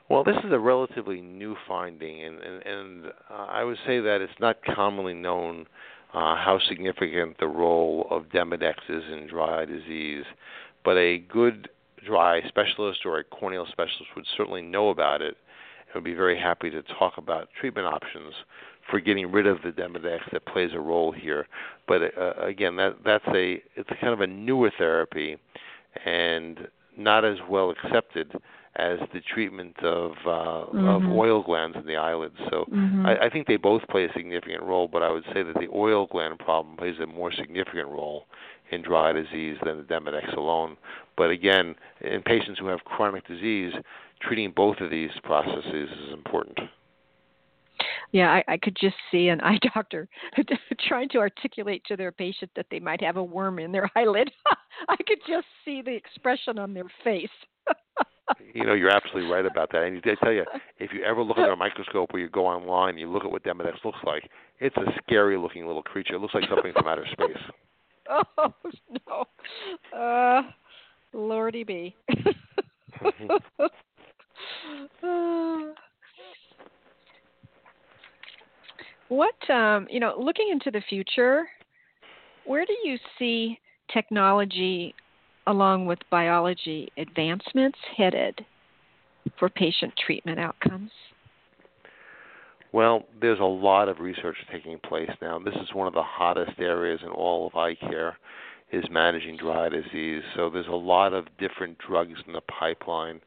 Well, 0.08 0.22
this 0.22 0.36
is 0.44 0.52
a 0.52 0.58
relatively 0.58 1.20
new 1.20 1.56
finding, 1.66 2.22
and 2.22 2.38
and, 2.40 2.62
and 2.64 3.06
uh, 3.28 3.46
I 3.48 3.64
would 3.64 3.78
say 3.86 4.00
that 4.00 4.20
it's 4.20 4.40
not 4.40 4.58
commonly 4.64 5.14
known 5.14 5.66
uh, 6.14 6.36
how 6.36 6.60
significant 6.68 7.38
the 7.38 7.48
role 7.48 8.06
of 8.10 8.28
Demodex 8.28 8.74
is 8.88 9.02
in 9.10 9.26
dry 9.28 9.62
eye 9.62 9.64
disease. 9.64 10.24
But 10.84 10.96
a 10.96 11.18
good 11.18 11.68
dry 12.04 12.36
eye 12.36 12.42
specialist 12.46 13.00
or 13.04 13.18
a 13.18 13.24
corneal 13.24 13.66
specialist 13.66 14.10
would 14.14 14.26
certainly 14.36 14.62
know 14.62 14.90
about 14.90 15.22
it 15.22 15.36
and 15.86 15.94
would 15.96 16.04
be 16.04 16.14
very 16.14 16.38
happy 16.38 16.70
to 16.70 16.82
talk 16.82 17.14
about 17.18 17.48
treatment 17.60 17.88
options 17.88 18.32
for 18.88 19.00
getting 19.00 19.32
rid 19.32 19.48
of 19.48 19.58
the 19.62 19.70
Demodex 19.70 20.20
that 20.30 20.46
plays 20.46 20.70
a 20.72 20.78
role 20.78 21.10
here. 21.10 21.48
But 21.88 22.16
uh, 22.16 22.34
again, 22.40 22.76
that 22.76 22.98
that's 23.04 23.26
a 23.34 23.60
it's 23.74 23.90
kind 24.00 24.12
of 24.12 24.20
a 24.20 24.26
newer 24.28 24.70
therapy, 24.78 25.36
and 26.04 26.68
not 26.96 27.24
as 27.24 27.38
well 27.50 27.70
accepted 27.70 28.32
as 28.76 28.98
the 29.12 29.20
treatment 29.20 29.76
of 29.82 30.12
uh, 30.26 30.66
mm-hmm. 30.72 30.88
of 30.88 31.02
oil 31.10 31.42
glands 31.42 31.76
in 31.76 31.86
the 31.86 31.96
eyelids. 31.96 32.36
So 32.50 32.64
mm-hmm. 32.72 33.06
I, 33.06 33.26
I 33.26 33.30
think 33.30 33.46
they 33.46 33.56
both 33.56 33.82
play 33.88 34.04
a 34.04 34.12
significant 34.12 34.62
role, 34.62 34.88
but 34.88 35.02
I 35.02 35.10
would 35.10 35.24
say 35.32 35.42
that 35.42 35.54
the 35.54 35.68
oil 35.74 36.06
gland 36.06 36.38
problem 36.38 36.76
plays 36.76 36.96
a 37.02 37.06
more 37.06 37.32
significant 37.32 37.88
role 37.88 38.26
in 38.70 38.82
dry 38.82 39.10
eye 39.10 39.12
disease 39.12 39.56
than 39.64 39.78
the 39.78 39.82
Demodex 39.84 40.36
alone. 40.36 40.76
But 41.16 41.30
again, 41.30 41.74
in 42.00 42.22
patients 42.22 42.58
who 42.58 42.66
have 42.66 42.80
chronic 42.80 43.26
disease, 43.26 43.72
treating 44.20 44.52
both 44.54 44.78
of 44.80 44.90
these 44.90 45.10
processes 45.22 45.88
is 46.06 46.12
important. 46.12 46.58
Yeah, 48.12 48.30
I, 48.30 48.52
I 48.52 48.56
could 48.56 48.76
just 48.80 48.96
see 49.10 49.28
an 49.28 49.40
eye 49.42 49.58
doctor 49.74 50.08
trying 50.88 51.08
to 51.10 51.18
articulate 51.18 51.82
to 51.86 51.96
their 51.96 52.12
patient 52.12 52.50
that 52.56 52.66
they 52.70 52.80
might 52.80 53.02
have 53.02 53.16
a 53.16 53.24
worm 53.24 53.58
in 53.58 53.72
their 53.72 53.90
eyelid. 53.96 54.30
I 54.88 54.96
could 54.96 55.20
just 55.26 55.46
see 55.64 55.82
the 55.82 55.94
expression 55.94 56.58
on 56.58 56.74
their 56.74 56.90
face. 57.02 57.28
You 58.54 58.64
know, 58.64 58.74
you're 58.74 58.90
absolutely 58.90 59.30
right 59.30 59.46
about 59.46 59.70
that. 59.72 59.82
And 59.84 60.02
I 60.04 60.14
tell 60.22 60.32
you, 60.32 60.44
if 60.78 60.92
you 60.92 61.02
ever 61.04 61.22
look 61.22 61.38
under 61.38 61.52
a 61.52 61.56
microscope 61.56 62.10
or 62.12 62.18
you 62.18 62.28
go 62.28 62.46
online, 62.46 62.90
and 62.90 63.00
you 63.00 63.10
look 63.10 63.24
at 63.24 63.30
what 63.30 63.42
Demodex 63.44 63.84
looks 63.84 63.98
like. 64.04 64.28
It's 64.60 64.76
a 64.76 64.84
scary 65.02 65.36
looking 65.36 65.66
little 65.66 65.82
creature. 65.82 66.14
It 66.14 66.20
looks 66.20 66.34
like 66.34 66.44
something 66.48 66.72
from 66.72 66.86
outer 66.86 67.06
space. 67.12 67.36
Oh 68.08 68.52
no, 69.08 69.24
uh, 69.98 70.42
lordy 71.12 71.64
be. 71.64 71.96
what 79.08 79.50
um, 79.50 79.88
you 79.90 79.98
know, 79.98 80.14
looking 80.16 80.50
into 80.52 80.70
the 80.70 80.80
future, 80.88 81.48
where 82.44 82.64
do 82.64 82.76
you 82.84 82.96
see 83.18 83.58
technology 83.92 84.94
along 85.46 85.86
with 85.86 85.98
biology 86.10 86.90
advancements 86.96 87.78
headed 87.96 88.44
for 89.38 89.48
patient 89.48 89.92
treatment 90.04 90.38
outcomes? 90.38 90.90
Well, 92.72 93.04
there's 93.20 93.40
a 93.40 93.44
lot 93.44 93.88
of 93.88 94.00
research 94.00 94.36
taking 94.52 94.78
place 94.78 95.10
now. 95.22 95.38
This 95.38 95.54
is 95.54 95.72
one 95.72 95.86
of 95.86 95.94
the 95.94 96.02
hottest 96.02 96.58
areas 96.58 97.00
in 97.02 97.08
all 97.08 97.46
of 97.46 97.54
eye 97.54 97.74
care 97.74 98.18
is 98.72 98.84
managing 98.90 99.36
dry 99.36 99.68
disease. 99.68 100.22
So 100.34 100.50
there's 100.50 100.66
a 100.66 100.72
lot 100.72 101.12
of 101.12 101.26
different 101.38 101.78
drugs 101.78 102.18
in 102.26 102.32
the 102.32 102.40
pipeline. 102.42 103.20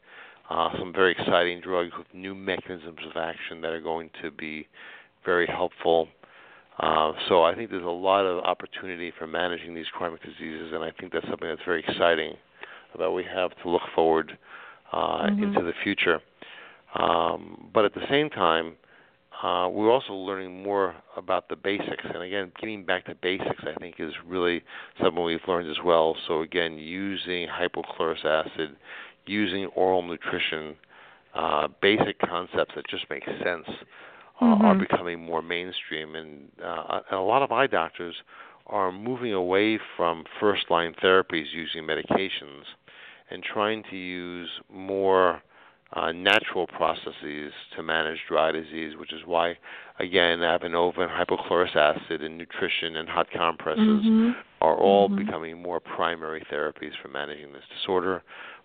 Uh, 0.49 0.69
some 0.77 0.91
very 0.91 1.12
exciting 1.12 1.62
drugs 1.62 1.91
with 1.97 2.08
new 2.13 2.36
mechanisms 2.36 2.99
of 3.10 3.15
action 3.15 3.62
that 3.62 3.71
are 3.71 3.82
going 3.82 4.10
to 4.21 4.32
be 4.32 4.67
very 5.25 5.47
helpful. 5.47 6.08
Uh, 6.79 7.11
so 7.27 7.43
I 7.43 7.55
think 7.55 7.71
there's 7.71 7.83
a 7.83 7.87
lot 7.87 8.25
of 8.25 8.43
opportunity 8.45 9.11
for 9.17 9.27
managing 9.27 9.73
these 9.73 9.87
chronic 9.91 10.21
diseases, 10.23 10.71
and 10.73 10.83
I 10.83 10.91
think 10.91 11.11
that's 11.11 11.27
something 11.27 11.47
that's 11.47 11.61
very 11.65 11.83
exciting 11.85 12.35
that 12.97 13.11
we 13.11 13.23
have 13.23 13.51
to 13.63 13.69
look 13.69 13.81
forward 13.93 14.37
uh, 14.91 14.97
mm-hmm. 14.97 15.43
into 15.43 15.61
the 15.61 15.73
future. 15.83 16.19
Um, 16.95 17.69
but 17.73 17.85
at 17.85 17.93
the 17.93 18.05
same 18.09 18.29
time, 18.29 18.75
uh, 19.43 19.69
we're 19.69 19.91
also 19.91 20.13
learning 20.13 20.63
more 20.63 20.95
about 21.15 21.49
the 21.49 21.55
basics. 21.55 22.03
And 22.03 22.23
again, 22.23 22.51
getting 22.59 22.85
back 22.85 23.05
to 23.05 23.15
basics, 23.15 23.63
I 23.63 23.77
think, 23.79 23.95
is 23.99 24.13
really 24.25 24.63
something 25.01 25.23
we've 25.23 25.39
learned 25.47 25.69
as 25.69 25.77
well. 25.83 26.15
So 26.27 26.41
again, 26.41 26.77
using 26.77 27.47
hypochlorous 27.47 28.25
acid, 28.25 28.75
using 29.25 29.65
oral 29.75 30.01
nutrition, 30.01 30.75
uh, 31.35 31.67
basic 31.81 32.19
concepts 32.19 32.73
that 32.75 32.87
just 32.89 33.05
make 33.09 33.23
sense 33.43 33.67
uh, 34.41 34.45
mm-hmm. 34.45 34.65
are 34.65 34.75
becoming 34.75 35.19
more 35.23 35.41
mainstream. 35.41 36.15
And, 36.15 36.49
uh, 36.63 37.02
and 37.10 37.19
a 37.19 37.23
lot 37.23 37.41
of 37.41 37.52
eye 37.52 37.67
doctors 37.67 38.15
are 38.67 38.91
moving 38.91 39.34
away 39.34 39.80
from 39.97 40.23
first 40.39 40.69
line 40.69 40.93
therapies 41.04 41.45
using 41.52 41.84
medications 41.84 42.63
and 43.32 43.43
trying 43.43 43.84
to 43.89 43.95
use 43.95 44.49
more 44.71 45.41
uh, 45.93 46.12
natural 46.12 46.67
processes 46.67 47.52
to 47.75 47.82
manage 47.82 48.19
dry 48.28 48.52
disease, 48.52 48.93
which 48.99 49.12
is 49.12 49.21
why, 49.25 49.58
again, 49.99 50.39
Avenova 50.39 50.99
and 50.99 51.10
hypochlorous 51.10 51.75
acid 51.75 52.21
and 52.21 52.38
nutrition 52.38 52.97
and 52.97 53.10
hot 53.10 53.28
compresses 53.36 53.84
mm-hmm. 53.84 54.32
are 54.62 54.75
all 54.75 55.10
mm-hmm. 55.10 55.25
becoming 55.25 55.62
more 55.62 55.80
primary 55.80 56.45
therapies 56.52 56.91
for 57.02 57.08
managing 57.08 57.52
this 57.54 57.63
disorder. 57.80 58.21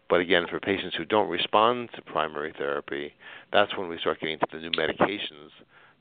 But 0.08 0.20
again, 0.20 0.46
for 0.50 0.60
patients 0.60 0.94
who 0.96 1.04
don't 1.04 1.28
respond 1.28 1.90
to 1.94 2.02
primary 2.02 2.52
therapy, 2.56 3.12
that's 3.52 3.76
when 3.76 3.88
we 3.88 3.98
start 3.98 4.20
getting 4.20 4.38
to 4.38 4.46
the 4.52 4.58
new 4.58 4.70
medications 4.72 5.50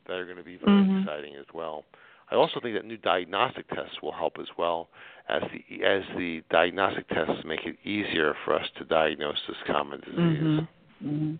that 0.07 0.13
are 0.13 0.25
going 0.25 0.37
to 0.37 0.43
be 0.43 0.57
very 0.57 0.81
mm-hmm. 0.81 0.99
exciting 0.99 1.35
as 1.35 1.45
well. 1.53 1.85
I 2.31 2.35
also 2.35 2.59
think 2.59 2.75
that 2.75 2.85
new 2.85 2.97
diagnostic 2.97 3.67
tests 3.69 4.01
will 4.01 4.11
help 4.11 4.37
as 4.39 4.47
well, 4.57 4.89
as 5.29 5.43
the 5.51 5.85
as 5.85 6.03
the 6.17 6.41
diagnostic 6.49 7.07
tests 7.09 7.43
make 7.45 7.65
it 7.65 7.77
easier 7.83 8.33
for 8.43 8.55
us 8.55 8.65
to 8.77 8.85
diagnose 8.85 9.37
this 9.47 9.57
common 9.67 9.99
disease. 9.99 10.17
Mm-hmm. 10.17 11.07
Mm-hmm. 11.07 11.35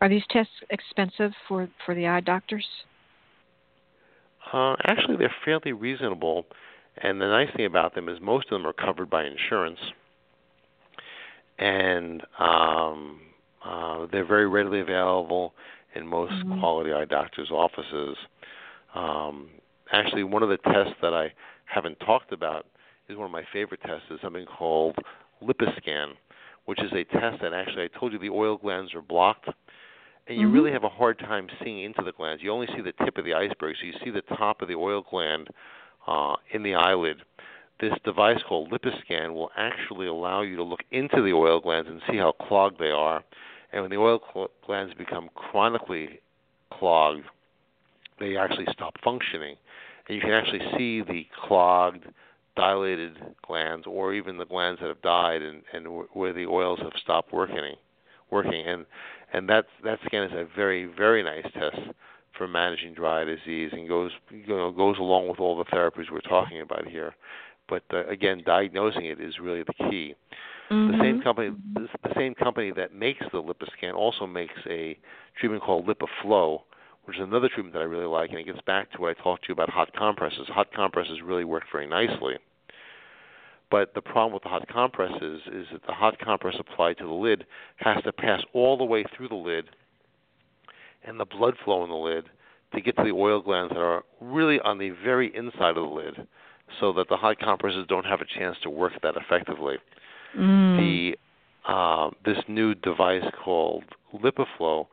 Are 0.00 0.08
these 0.08 0.24
tests 0.30 0.52
expensive 0.70 1.32
for 1.48 1.68
for 1.86 1.94
the 1.94 2.08
eye 2.08 2.20
doctors? 2.20 2.66
Uh, 4.52 4.74
actually, 4.84 5.16
they're 5.16 5.34
fairly 5.44 5.72
reasonable, 5.72 6.44
and 6.96 7.20
the 7.20 7.26
nice 7.26 7.48
thing 7.56 7.66
about 7.66 7.94
them 7.94 8.08
is 8.08 8.18
most 8.20 8.46
of 8.46 8.58
them 8.58 8.66
are 8.66 8.72
covered 8.72 9.08
by 9.08 9.24
insurance, 9.24 9.78
and 11.62 12.22
um, 12.38 13.20
uh, 13.64 14.06
they're 14.10 14.26
very 14.26 14.48
readily 14.48 14.80
available 14.80 15.54
in 15.94 16.06
most 16.06 16.32
mm-hmm. 16.32 16.58
quality 16.60 16.92
eye 16.92 17.04
doctors' 17.04 17.50
offices. 17.50 18.16
Um, 18.94 19.48
actually, 19.92 20.24
one 20.24 20.42
of 20.42 20.48
the 20.48 20.58
tests 20.58 20.94
that 21.02 21.14
I 21.14 21.32
haven't 21.64 21.98
talked 22.00 22.32
about 22.32 22.66
is 23.08 23.16
one 23.16 23.26
of 23.26 23.32
my 23.32 23.44
favorite 23.52 23.80
tests. 23.82 24.04
is 24.10 24.18
something 24.22 24.46
called 24.46 24.96
LipiScan 25.42 26.14
which 26.64 26.80
is 26.82 26.92
a 26.92 27.04
test 27.04 27.42
that 27.42 27.52
actually 27.52 27.84
I 27.84 27.98
told 27.98 28.12
you 28.12 28.18
the 28.18 28.30
oil 28.30 28.56
glands 28.56 28.94
are 28.94 29.02
blocked, 29.02 29.48
and 30.26 30.38
you 30.38 30.46
mm-hmm. 30.46 30.54
really 30.54 30.72
have 30.72 30.84
a 30.84 30.88
hard 30.88 31.18
time 31.18 31.48
seeing 31.62 31.82
into 31.82 32.02
the 32.02 32.12
glands. 32.12 32.42
You 32.42 32.52
only 32.52 32.68
see 32.68 32.82
the 32.82 32.92
tip 33.04 33.18
of 33.18 33.24
the 33.24 33.34
iceberg, 33.34 33.76
so 33.80 33.86
you 33.86 33.94
see 34.04 34.10
the 34.10 34.36
top 34.36 34.62
of 34.62 34.68
the 34.68 34.74
oil 34.74 35.04
gland 35.08 35.48
uh, 36.06 36.34
in 36.52 36.62
the 36.62 36.74
eyelid. 36.74 37.16
This 37.82 37.98
device 38.04 38.38
called 38.48 38.70
LipiScan 38.70 39.34
will 39.34 39.50
actually 39.56 40.06
allow 40.06 40.42
you 40.42 40.54
to 40.54 40.62
look 40.62 40.84
into 40.92 41.20
the 41.20 41.32
oil 41.32 41.58
glands 41.58 41.90
and 41.90 42.00
see 42.08 42.16
how 42.16 42.30
clogged 42.30 42.78
they 42.78 42.92
are. 42.92 43.24
And 43.72 43.82
when 43.82 43.90
the 43.90 43.96
oil 43.96 44.20
cl- 44.32 44.50
glands 44.64 44.94
become 44.94 45.28
chronically 45.34 46.20
clogged, 46.70 47.24
they 48.20 48.36
actually 48.36 48.66
stop 48.70 48.94
functioning. 49.02 49.56
And 50.06 50.14
you 50.14 50.20
can 50.20 50.30
actually 50.30 50.60
see 50.78 51.02
the 51.02 51.26
clogged 51.44 52.04
dilated 52.54 53.18
glands 53.44 53.84
or 53.88 54.14
even 54.14 54.38
the 54.38 54.46
glands 54.46 54.80
that 54.80 54.86
have 54.86 55.02
died 55.02 55.42
and, 55.42 55.62
and 55.72 56.04
where 56.12 56.32
the 56.32 56.46
oils 56.46 56.78
have 56.82 56.92
stopped 57.02 57.32
working 57.32 57.74
working 58.30 58.66
and 58.66 58.84
and 59.32 59.48
that 59.48 59.64
that 59.82 59.98
scan 60.04 60.24
is 60.24 60.32
a 60.32 60.46
very 60.54 60.84
very 60.84 61.22
nice 61.22 61.50
test 61.54 61.78
for 62.36 62.46
managing 62.46 62.92
dry 62.92 63.24
disease 63.24 63.70
and 63.72 63.88
goes 63.88 64.10
you 64.30 64.54
know 64.54 64.70
goes 64.70 64.98
along 64.98 65.28
with 65.28 65.40
all 65.40 65.56
the 65.56 65.64
therapies 65.64 66.10
we're 66.10 66.20
talking 66.20 66.60
about 66.60 66.86
here 66.86 67.14
but 67.72 67.96
uh, 67.96 68.06
again 68.08 68.42
diagnosing 68.44 69.06
it 69.06 69.20
is 69.20 69.38
really 69.40 69.62
the 69.62 69.90
key 69.90 70.14
mm-hmm. 70.70 70.92
the 70.92 70.98
same 71.02 71.22
company 71.22 71.50
the 71.74 72.14
same 72.16 72.34
company 72.34 72.70
that 72.70 72.94
makes 72.94 73.24
the 73.32 73.42
LipiScan 73.42 73.94
also 73.94 74.26
makes 74.26 74.54
a 74.68 74.98
treatment 75.38 75.62
called 75.62 75.86
LipiFlow 75.86 76.60
which 77.04 77.16
is 77.16 77.22
another 77.22 77.48
treatment 77.48 77.74
that 77.74 77.80
I 77.80 77.86
really 77.86 78.06
like, 78.06 78.30
and 78.30 78.38
it 78.38 78.46
gets 78.46 78.60
back 78.64 78.92
to 78.92 79.00
what 79.00 79.16
I 79.16 79.22
talked 79.22 79.42
to 79.44 79.48
you 79.48 79.54
about 79.54 79.70
hot 79.70 79.92
compresses. 79.92 80.46
Hot 80.48 80.72
compresses 80.72 81.18
really 81.24 81.44
work 81.44 81.64
very 81.72 81.88
nicely. 81.88 82.34
But 83.72 83.94
the 83.94 84.02
problem 84.02 84.34
with 84.34 84.42
the 84.42 84.50
hot 84.50 84.68
compresses 84.68 85.40
is 85.52 85.66
that 85.72 85.82
the 85.86 85.94
hot 85.94 86.18
compress 86.18 86.54
applied 86.60 86.98
to 86.98 87.04
the 87.04 87.10
lid 87.10 87.44
has 87.76 88.02
to 88.04 88.12
pass 88.12 88.40
all 88.52 88.76
the 88.76 88.84
way 88.84 89.04
through 89.16 89.28
the 89.28 89.34
lid 89.34 89.70
and 91.04 91.18
the 91.18 91.24
blood 91.24 91.54
flow 91.64 91.82
in 91.82 91.90
the 91.90 91.96
lid 91.96 92.26
to 92.74 92.80
get 92.80 92.96
to 92.96 93.02
the 93.02 93.10
oil 93.10 93.40
glands 93.40 93.72
that 93.72 93.80
are 93.80 94.04
really 94.20 94.60
on 94.60 94.78
the 94.78 94.90
very 95.02 95.34
inside 95.34 95.76
of 95.76 95.88
the 95.88 95.94
lid 95.94 96.26
so 96.80 96.92
that 96.94 97.08
the 97.08 97.16
hot 97.16 97.38
compresses 97.38 97.86
don't 97.88 98.06
have 98.06 98.20
a 98.20 98.38
chance 98.38 98.56
to 98.62 98.70
work 98.70 98.92
that 99.02 99.14
effectively. 99.16 99.76
Mm. 100.36 100.76
The 100.76 101.18
uh, 101.72 102.10
this 102.24 102.38
new 102.48 102.74
device 102.74 103.24
called 103.44 103.84
LipiFlow 104.14 104.86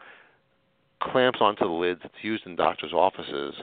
clamps 1.02 1.39
onto 1.42 1.65
the 1.65 1.72
lids. 1.72 2.02
It's 2.04 2.13
used 2.22 2.46
in 2.46 2.56
doctors' 2.56 2.94
offices, 2.94 3.56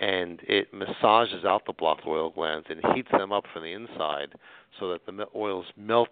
and 0.00 0.40
it 0.42 0.72
massages 0.72 1.44
out 1.44 1.62
the 1.66 1.72
blocked 1.72 2.06
oil 2.06 2.30
glands 2.30 2.66
and 2.70 2.80
heats 2.94 3.08
them 3.10 3.32
up 3.32 3.44
from 3.52 3.62
the 3.62 3.72
inside 3.72 4.34
so 4.78 4.90
that 4.90 5.04
the 5.06 5.26
oils 5.34 5.66
melt 5.76 6.10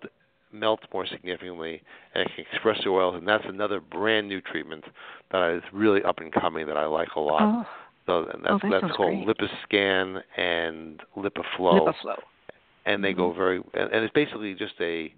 melt 0.52 0.80
more 0.92 1.06
significantly 1.06 1.82
and 2.14 2.24
it 2.24 2.30
can 2.34 2.44
express 2.50 2.78
the 2.82 2.88
oils. 2.90 3.14
And 3.16 3.26
that's 3.26 3.44
another 3.46 3.80
brand 3.80 4.28
new 4.28 4.40
treatment 4.40 4.84
that 5.32 5.56
is 5.56 5.62
really 5.72 6.02
up 6.02 6.18
and 6.18 6.32
coming 6.32 6.66
that 6.66 6.76
I 6.76 6.86
like 6.86 7.08
a 7.16 7.20
lot. 7.20 7.42
Oh. 7.42 7.66
So 8.06 8.24
that's, 8.24 8.38
oh, 8.48 8.58
that 8.62 8.82
that's 8.82 8.96
called 8.96 9.26
great. 9.26 9.50
LipiScan 9.72 10.20
and 10.36 11.00
LipiFlow. 11.16 11.88
LipiFlow. 11.88 12.18
And 12.86 13.02
they 13.02 13.10
mm-hmm. 13.10 13.18
go 13.18 13.32
very, 13.32 13.56
and, 13.74 13.92
and 13.92 14.04
it's 14.04 14.14
basically 14.14 14.54
just 14.54 14.74
a 14.80 15.12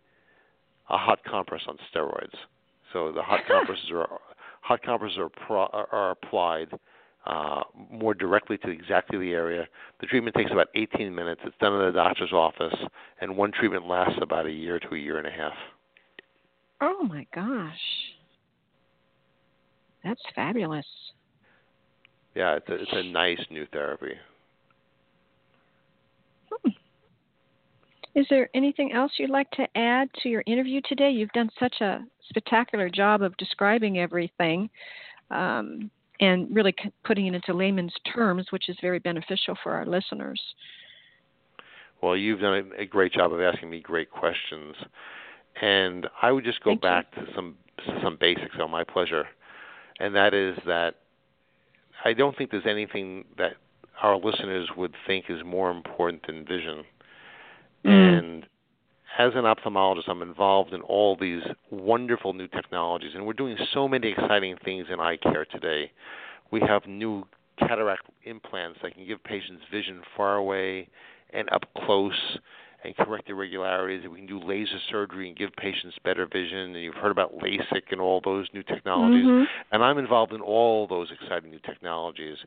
a 0.91 0.97
hot 0.97 1.19
compress 1.25 1.63
on 1.69 1.77
steroids. 1.93 2.35
So 2.93 3.13
the 3.13 3.23
hot 3.23 3.41
compresses 3.49 3.91
are 3.93 4.09
hot 4.63 4.83
compresses 4.83 5.19
are, 5.19 5.29
pro, 5.29 5.67
are 5.67 6.11
applied 6.11 6.69
uh, 7.27 7.63
more 7.91 8.15
directly 8.15 8.57
to 8.59 8.71
exactly 8.71 9.19
the 9.19 9.33
area. 9.33 9.67
The 10.01 10.07
treatment 10.07 10.35
takes 10.35 10.51
about 10.51 10.69
18 10.75 11.15
minutes. 11.15 11.43
It's 11.45 11.57
done 11.61 11.75
in 11.75 11.85
the 11.85 11.93
doctor's 11.93 12.33
office, 12.33 12.75
and 13.21 13.37
one 13.37 13.53
treatment 13.53 13.87
lasts 13.87 14.19
about 14.23 14.47
a 14.47 14.51
year 14.51 14.79
to 14.79 14.95
a 14.95 14.99
year 14.99 15.19
and 15.19 15.27
a 15.27 15.31
half. 15.31 15.53
Oh 16.81 17.03
my 17.03 17.27
gosh, 17.35 17.77
that's 20.05 20.23
fabulous. 20.35 20.87
Yeah, 22.39 22.55
it's 22.55 22.69
a, 22.69 22.75
it's 22.75 22.93
a 22.93 23.03
nice 23.03 23.41
new 23.51 23.67
therapy. 23.73 24.15
Hmm. 26.49 26.71
Is 28.15 28.27
there 28.31 28.49
anything 28.55 28.93
else 28.93 29.11
you'd 29.19 29.29
like 29.29 29.51
to 29.53 29.67
add 29.77 30.09
to 30.23 30.29
your 30.29 30.45
interview 30.47 30.81
today? 30.89 31.11
You've 31.11 31.33
done 31.33 31.51
such 31.59 31.81
a 31.81 32.05
spectacular 32.29 32.91
job 32.91 33.23
of 33.23 33.37
describing 33.39 33.99
everything 33.99 34.71
um, 35.33 35.91
and 36.21 36.47
really 36.55 36.73
putting 37.05 37.27
it 37.27 37.35
into 37.35 37.53
layman's 37.53 37.93
terms, 38.15 38.47
which 38.51 38.69
is 38.69 38.77
very 38.81 39.01
beneficial 39.01 39.57
for 39.65 39.73
our 39.73 39.85
listeners. 39.85 40.41
Well, 42.01 42.17
you've 42.17 42.39
done 42.39 42.71
a 42.79 42.87
great 42.87 43.15
job 43.15 43.33
of 43.33 43.41
asking 43.41 43.69
me 43.69 43.81
great 43.81 44.13
questions, 44.13 44.77
and 45.61 46.07
I 46.23 46.31
would 46.31 46.45
just 46.45 46.63
go 46.63 46.71
Thank 46.71 46.83
back 46.83 47.07
you. 47.17 47.27
to 47.27 47.33
some 47.35 47.57
some 48.01 48.17
basics. 48.21 48.55
On 48.61 48.71
my 48.71 48.85
pleasure, 48.85 49.27
and 49.99 50.15
that 50.15 50.35
is 50.35 50.57
that 50.67 50.95
I 52.05 52.13
don't 52.13 52.37
think 52.37 52.51
there's 52.51 52.67
anything 52.67 53.25
that 53.37 53.53
our 54.03 54.17
listeners 54.17 54.69
would 54.77 54.95
think 55.07 55.27
is 55.29 55.41
more 55.45 55.71
important 55.71 56.27
than 56.27 56.45
vision. 56.45 56.85
Mm. 57.85 58.19
And 58.19 58.43
as 59.19 59.33
an 59.35 59.45
ophthalmologist, 59.45 60.09
I'm 60.09 60.23
involved 60.23 60.73
in 60.73 60.81
all 60.83 61.17
these 61.17 61.43
wonderful 61.71 62.33
new 62.33 62.47
technologies, 62.49 63.13
and 63.15 63.27
we're 63.27 63.33
doing 63.33 63.57
so 63.75 63.89
many 63.89 64.13
exciting 64.13 64.57
things 64.65 64.87
in 64.93 65.01
eye 65.01 65.17
care 65.17 65.45
today. 65.45 65.91
We 66.51 66.61
have 66.61 66.87
new 66.87 67.25
cataract 67.59 68.09
implants 68.25 68.79
that 68.83 68.95
can 68.95 69.07
give 69.07 69.23
patients 69.25 69.63
vision 69.71 70.03
far 70.17 70.37
away 70.37 70.89
and 71.33 71.49
up 71.51 71.65
close 71.85 72.39
and 72.85 72.97
correct 72.97 73.29
irregularities. 73.29 74.09
We 74.09 74.19
can 74.19 74.27
do 74.27 74.41
laser 74.41 74.79
surgery 74.91 75.29
and 75.29 75.37
give 75.37 75.51
patients 75.57 75.97
better 76.05 76.27
vision. 76.27 76.75
And 76.75 76.77
you've 76.77 76.95
heard 76.95 77.11
about 77.11 77.37
LASIK 77.39 77.91
and 77.91 78.01
all 78.01 78.21
those 78.25 78.47
new 78.53 78.63
technologies. 78.63 79.25
Mhm. 79.25 79.49
And 79.73 79.85
I'm 79.85 79.99
involved 79.99 80.33
in 80.33 80.41
all 80.41 80.87
those 80.87 81.11
exciting 81.11 81.51
new 81.51 81.59
technologies. 81.61 82.39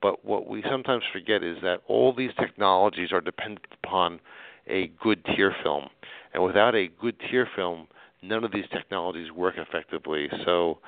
But 0.00 0.24
what 0.24 0.46
we 0.46 0.62
sometimes 0.62 1.04
forget 1.12 1.42
is 1.42 1.60
that 1.62 1.82
all 1.86 2.12
these 2.12 2.34
technologies 2.34 3.12
are 3.12 3.20
dependent 3.20 3.66
upon 3.82 4.20
a 4.66 4.88
good 4.88 5.24
tear 5.24 5.52
film. 5.62 5.88
And 6.32 6.42
without 6.42 6.74
a 6.74 6.88
good 6.88 7.18
tear 7.20 7.46
film, 7.46 7.88
none 8.22 8.44
of 8.44 8.52
these 8.52 8.68
technologies 8.68 9.30
work 9.32 9.56
effectively. 9.58 10.28
So 10.44 10.78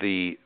the 0.00 0.38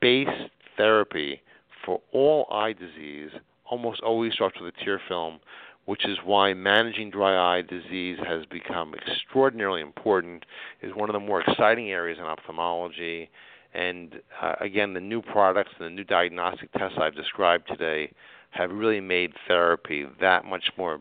base 0.00 0.50
therapy 0.76 1.40
for 1.84 2.00
all 2.12 2.46
eye 2.50 2.72
disease 2.72 3.30
almost 3.66 4.00
always 4.02 4.32
starts 4.32 4.60
with 4.60 4.74
a 4.74 4.84
tear 4.84 5.00
film, 5.08 5.40
which 5.86 6.04
is 6.04 6.18
why 6.24 6.52
managing 6.52 7.10
dry 7.10 7.58
eye 7.58 7.62
disease 7.62 8.18
has 8.26 8.44
become 8.46 8.92
extraordinarily 8.94 9.80
important, 9.80 10.44
is 10.82 10.92
one 10.94 11.08
of 11.08 11.14
the 11.14 11.20
more 11.20 11.40
exciting 11.40 11.90
areas 11.90 12.18
in 12.18 12.24
ophthalmology. 12.24 13.30
And 13.72 14.20
uh, 14.42 14.54
again, 14.60 14.94
the 14.94 15.00
new 15.00 15.22
products 15.22 15.70
and 15.78 15.86
the 15.86 15.90
new 15.90 16.04
diagnostic 16.04 16.72
tests 16.72 16.98
I've 17.00 17.14
described 17.14 17.68
today 17.68 18.12
have 18.50 18.70
really 18.70 19.00
made 19.00 19.32
therapy 19.46 20.06
that 20.20 20.44
much 20.44 20.64
more 20.76 21.00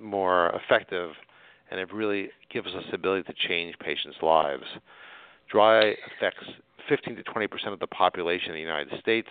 more 0.00 0.48
effective, 0.50 1.10
and 1.70 1.78
it 1.78 1.92
really 1.92 2.30
gives 2.52 2.66
us 2.68 2.82
the 2.90 2.96
ability 2.96 3.22
to 3.22 3.48
change 3.48 3.78
patients' 3.78 4.16
lives. 4.20 4.64
Dry 5.48 5.90
eye 5.90 5.96
affects 6.16 6.44
15 6.88 7.16
to 7.16 7.22
20 7.22 7.46
percent 7.46 7.72
of 7.72 7.78
the 7.78 7.86
population 7.86 8.48
in 8.48 8.54
the 8.54 8.60
United 8.60 8.98
States, 8.98 9.28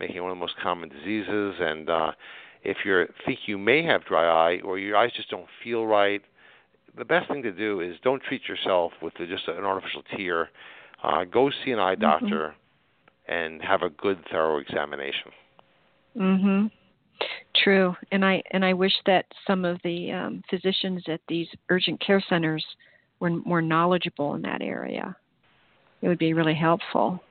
making 0.00 0.16
it 0.16 0.20
one 0.20 0.32
of 0.32 0.36
the 0.36 0.40
most 0.40 0.56
common 0.60 0.88
diseases. 0.88 1.54
And 1.60 1.88
uh, 1.88 2.12
if 2.66 2.78
you 2.84 3.06
think 3.24 3.40
you 3.46 3.58
may 3.58 3.84
have 3.84 4.04
dry 4.04 4.26
eye 4.26 4.60
or 4.64 4.78
your 4.78 4.96
eyes 4.96 5.12
just 5.16 5.30
don't 5.30 5.46
feel 5.62 5.86
right, 5.86 6.20
the 6.98 7.04
best 7.04 7.28
thing 7.28 7.42
to 7.42 7.52
do 7.52 7.80
is 7.80 7.96
don't 8.02 8.22
treat 8.22 8.48
yourself 8.48 8.92
with 9.00 9.14
just 9.16 9.46
an 9.46 9.64
artificial 9.64 10.02
tear. 10.16 10.50
Uh, 11.02 11.24
go 11.24 11.50
see 11.64 11.70
an 11.70 11.78
eye 11.78 11.94
Mhm. 11.94 12.00
doctor 12.00 12.54
and 13.28 13.62
have 13.62 13.82
a 13.82 13.90
good, 13.90 14.24
thorough 14.26 14.58
examination. 14.58 15.30
Mhm. 16.16 16.70
True, 17.54 17.96
and 18.10 18.24
I 18.24 18.42
and 18.50 18.64
I 18.64 18.72
wish 18.72 18.94
that 19.06 19.26
some 19.46 19.64
of 19.64 19.80
the 19.82 20.12
um, 20.12 20.42
physicians 20.50 21.08
at 21.08 21.20
these 21.28 21.48
urgent 21.68 22.00
care 22.00 22.20
centers 22.20 22.64
were 23.20 23.30
more 23.30 23.62
knowledgeable 23.62 24.34
in 24.34 24.42
that 24.42 24.60
area. 24.60 25.16
It 26.02 26.08
would 26.08 26.18
be 26.18 26.34
really 26.34 26.54
helpful. 26.54 27.22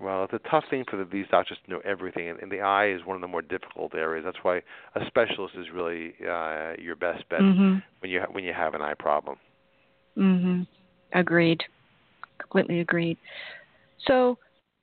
Well, 0.00 0.24
it's 0.24 0.32
a 0.32 0.48
tough 0.48 0.64
thing 0.70 0.84
for 0.90 0.96
the, 0.96 1.04
these 1.04 1.26
doctors 1.30 1.58
to 1.64 1.70
know 1.70 1.80
everything, 1.84 2.30
and, 2.30 2.38
and 2.40 2.50
the 2.50 2.60
eye 2.60 2.90
is 2.90 3.04
one 3.04 3.16
of 3.16 3.20
the 3.20 3.28
more 3.28 3.42
difficult 3.42 3.94
areas. 3.94 4.24
That's 4.24 4.42
why 4.42 4.62
a 4.94 5.06
specialist 5.06 5.54
is 5.58 5.66
really 5.74 6.14
uh, 6.26 6.72
your 6.78 6.96
best 6.96 7.28
bet 7.28 7.40
Mhm. 7.40 7.82
when 8.00 8.10
you 8.10 8.20
ha- 8.20 8.32
when 8.32 8.44
you 8.44 8.52
have 8.54 8.74
an 8.74 8.80
eye 8.80 8.94
problem. 8.94 9.38
Mhm. 10.16 10.66
Agreed. 11.12 11.64
Completely 12.38 12.80
agreed. 12.80 13.18
So, 14.06 14.38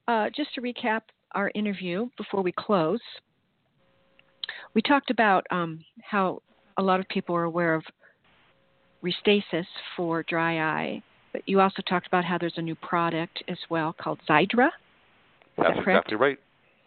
uh, 0.07 0.29
just 0.29 0.53
to 0.53 0.61
recap 0.61 1.01
our 1.31 1.51
interview 1.55 2.09
before 2.17 2.43
we 2.43 2.51
close, 2.51 3.01
we 4.75 4.81
talked 4.83 5.09
about 5.09 5.47
um, 5.49 5.83
how 6.03 6.41
a 6.77 6.83
lot 6.83 6.99
of 6.99 7.07
people 7.09 7.35
are 7.35 7.43
aware 7.43 7.73
of 7.73 7.83
Restasis 9.03 9.65
for 9.95 10.23
dry 10.23 10.59
eye, 10.59 11.01
but 11.33 11.41
you 11.47 11.59
also 11.59 11.81
talked 11.81 12.05
about 12.07 12.23
how 12.23 12.37
there's 12.37 12.57
a 12.57 12.61
new 12.61 12.75
product 12.75 13.43
as 13.47 13.57
well 13.69 13.93
called 13.93 14.19
Xiidra. 14.29 14.69
That's 15.57 15.79
exactly 15.79 16.15
right. 16.15 16.37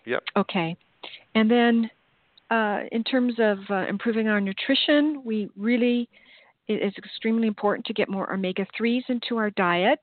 Yep. 0.07 0.23
Okay. 0.37 0.77
And 1.35 1.51
then 1.51 1.91
uh, 2.51 2.81
in 2.93 3.05
terms 3.05 3.35
of 3.39 3.59
uh, 3.71 3.87
improving 3.89 4.29
our 4.29 4.41
nutrition, 4.41 5.23
we 5.25 5.49
really, 5.57 6.09
it 6.69 6.83
is 6.83 6.93
extremely 6.99 7.47
important 7.47 7.87
to 7.87 7.93
get 7.93 8.09
more 8.09 8.33
omega 8.33 8.67
3s 8.79 9.03
into 9.09 9.37
our 9.37 9.51
diet. 9.51 10.01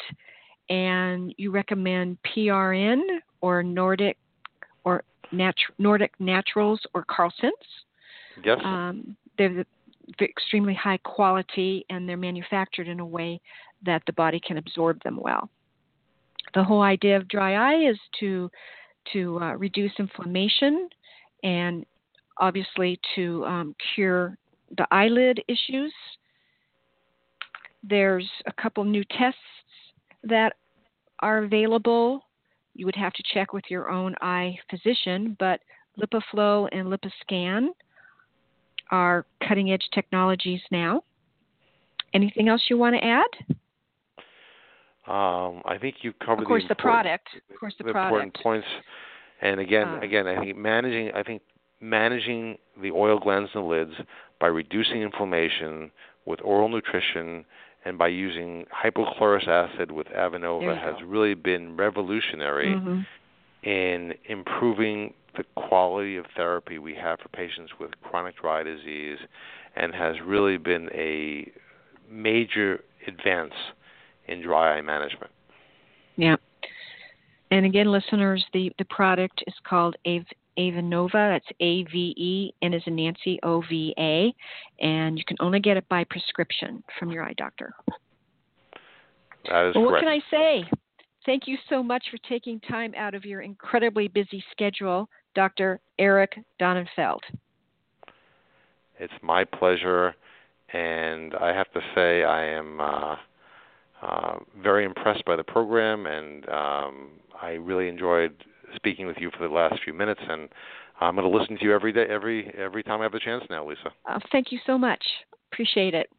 And 0.70 1.34
you 1.38 1.52
recommend 1.52 2.18
PRN 2.36 3.02
or 3.42 3.64
Nordic 3.64 4.18
or 4.84 5.04
nat- 5.32 5.56
Nordic 5.78 6.12
Naturals 6.20 6.82
or 6.94 7.06
Carlson's. 7.10 7.54
Yes. 8.44 8.60
Um, 8.64 9.16
they're 9.38 9.54
the, 9.54 9.66
they're 10.20 10.28
extremely 10.28 10.74
high 10.74 10.98
quality 10.98 11.86
and 11.90 12.08
they're 12.08 12.18
manufactured 12.18 12.88
in 12.88 13.00
a 13.00 13.06
way 13.06 13.40
that 13.86 14.02
the 14.08 14.14
body 14.14 14.40
can 14.40 14.58
absorb 14.58 15.02
them 15.04 15.20
well. 15.22 15.50
The 16.58 16.64
whole 16.64 16.82
idea 16.82 17.16
of 17.16 17.28
dry 17.28 17.54
eye 17.54 17.88
is 17.88 18.00
to 18.20 18.50
to 19.14 19.40
uh, 19.40 19.54
reduce 19.58 19.92
inflammation 20.00 20.90
and 21.44 21.86
obviously 22.40 23.00
to 23.14 23.46
um, 23.46 23.76
cure 23.94 24.40
the 24.76 24.88
eyelid 24.90 25.40
issues. 25.48 25.94
There's 27.84 28.28
a 28.48 28.52
couple 28.60 28.84
new 28.86 29.04
tests 29.04 29.40
that 30.24 30.54
are 31.20 31.44
available. 31.44 32.24
You 32.74 32.88
would 32.88 32.96
have 32.96 33.14
to 33.14 33.24
check 33.36 33.54
with 33.54 33.66
your 33.70 33.92
own 33.92 34.16
eye 34.22 34.58
physician, 34.68 35.38
but 35.40 35.60
LipiFlow 36.02 36.70
and 36.72 36.88
LipiScan 36.88 37.68
are 38.90 39.28
cutting 39.48 39.74
edge 39.74 39.88
technologies 39.94 40.62
now. 40.72 41.04
Anything 42.16 42.50
else 42.50 42.64
you 42.68 42.80
want 42.80 42.96
to 42.96 43.06
add? 43.06 43.58
Um, 45.08 45.62
I 45.66 45.78
think 45.80 45.98
you 46.02 46.14
covered 46.14 46.42
Of 46.42 46.48
course, 46.48 46.64
the, 46.64 46.70
the 46.70 46.76
product. 46.76 47.28
Of 47.50 47.60
course, 47.60 47.74
the, 47.78 47.86
the 47.86 47.90
important 47.92 48.36
points. 48.44 48.68
And 49.42 49.60
again, 49.60 49.88
Uh, 49.88 50.00
again, 50.02 50.28
I 50.28 50.40
think 50.40 50.58
managing, 50.58 51.12
I 51.14 51.24
think 51.24 51.42
managing 51.80 52.58
the 52.82 52.92
oil 52.92 53.20
glands 53.20 53.52
and 53.54 53.68
lids 53.68 53.94
by 54.40 54.48
reducing 54.48 55.02
inflammation 55.02 55.92
with 56.26 56.40
oral 56.44 56.68
nutrition 56.70 57.46
and 57.86 57.98
by 57.98 58.08
using 58.08 58.66
hypochlorous 58.84 59.48
acid 59.48 59.92
with 59.92 60.08
Avenova 60.08 60.78
has 60.78 60.96
go. 61.00 61.06
really 61.06 61.36
been 61.36 61.78
revolutionary 61.78 62.76
Mhm. 62.76 63.06
in 63.64 64.14
improving 64.26 65.14
the 65.36 65.44
quality 65.56 66.18
of 66.18 66.26
therapy 66.36 66.80
we 66.80 66.96
have 66.96 67.20
for 67.20 67.30
patients 67.30 67.80
with 67.80 67.92
chronic 68.02 68.36
dry 68.36 68.64
disease 68.64 69.20
and 69.76 69.94
has 69.94 70.20
really 70.20 70.58
been 70.58 70.90
a 70.94 71.50
major 72.10 72.84
advance 73.06 73.54
in 74.28 74.42
dry 74.42 74.78
eye 74.78 74.82
management. 74.82 75.32
Yeah. 76.16 76.36
And 77.52 77.66
again, 77.66 77.92
listeners, 77.92 78.44
the, 78.54 78.72
the 78.78 78.86
product 78.86 79.44
is 79.48 79.54
called 79.64 79.96
Ave, 80.06 80.26
Avenova. 80.58 81.40
That's 81.40 82.52
and 82.62 82.76
as 82.76 82.82
a 82.86 82.90
Nancy 82.90 83.40
O 83.44 83.62
V 83.70 83.94
A, 83.98 84.34
and 84.84 85.18
you 85.18 85.24
can 85.26 85.38
only 85.40 85.60
get 85.60 85.78
it 85.78 85.88
by 85.88 86.04
prescription 86.10 86.84
from 87.00 87.12
your 87.12 87.24
eye 87.24 87.36
doctor. 87.38 87.74
That 89.50 89.70
is 89.70 89.76
Well, 89.76 89.86
what 89.86 90.00
can 90.00 90.10
I 90.10 90.20
say? 90.30 90.70
Thank 91.26 91.44
you 91.46 91.58
so 91.70 91.84
much 91.84 92.06
for 92.10 92.18
taking 92.30 92.60
time 92.62 92.94
out 92.98 93.14
of 93.14 93.26
your 93.26 93.42
incredibly 93.42 94.08
busy 94.08 94.44
schedule, 94.52 95.10
Dr. 95.36 95.80
Eric 96.00 96.40
Donnenfeld. 96.60 97.20
It's 99.00 99.14
my 99.22 99.44
pleasure, 99.44 100.16
and 100.74 101.36
I 101.36 101.54
have 101.54 101.72
to 101.74 101.82
say 101.94 102.24
I 102.24 102.46
am 102.46 102.82
uh, 102.82 103.16
uh, 104.02 104.38
very 104.62 104.86
impressed 104.86 105.26
by 105.26 105.36
the 105.36 105.44
program, 105.44 106.06
and 106.06 106.48
um, 106.50 107.10
I 107.42 107.52
really 107.52 107.88
enjoyed 107.88 108.34
speaking 108.76 109.08
with 109.08 109.18
you 109.20 109.32
for 109.38 109.48
the 109.48 109.54
last 109.54 109.76
few 109.84 109.94
minutes. 109.94 110.22
And 110.28 110.50
I'm 111.00 111.16
going 111.16 111.30
to 111.30 111.38
listen 111.38 111.58
to 111.58 111.64
you 111.64 111.74
every 111.74 111.92
day, 111.92 112.06
every 112.10 112.54
every 112.58 112.84
time 112.84 113.00
I 113.02 113.04
have 113.04 113.12
the 113.12 113.20
chance 113.20 113.44
now, 113.50 113.68
Lisa. 113.68 113.92
Uh, 114.10 114.20
thank 114.32 114.52
you 114.52 114.60
so 114.66 114.78
much. 114.78 115.04
Appreciate 115.52 115.94
it. 115.94 116.10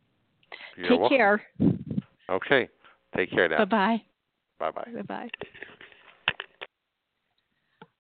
You're 0.77 0.88
Take 0.88 1.01
welcome. 1.01 1.17
care. 1.17 1.43
Okay. 2.31 2.69
Take 3.17 3.31
care 3.31 3.49
now. 3.49 3.59
Bye 3.59 3.64
bye. 3.64 4.03
Bye 4.59 4.71
bye. 4.71 4.93
Bye 4.95 5.03
bye. 5.03 5.29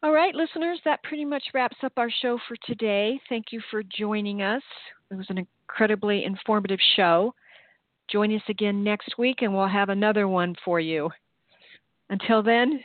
All 0.00 0.12
right, 0.12 0.32
listeners, 0.32 0.78
that 0.84 1.02
pretty 1.02 1.24
much 1.24 1.42
wraps 1.54 1.76
up 1.82 1.92
our 1.96 2.10
show 2.22 2.38
for 2.46 2.56
today. 2.64 3.20
Thank 3.28 3.46
you 3.50 3.60
for 3.68 3.82
joining 3.82 4.42
us. 4.42 4.62
It 5.10 5.16
was 5.16 5.26
an 5.28 5.38
incredibly 5.38 6.24
informative 6.24 6.78
show. 6.94 7.34
Join 8.10 8.34
us 8.34 8.42
again 8.48 8.82
next 8.82 9.18
week 9.18 9.42
and 9.42 9.54
we'll 9.54 9.68
have 9.68 9.90
another 9.90 10.26
one 10.28 10.54
for 10.64 10.80
you. 10.80 11.10
Until 12.10 12.42
then, 12.42 12.82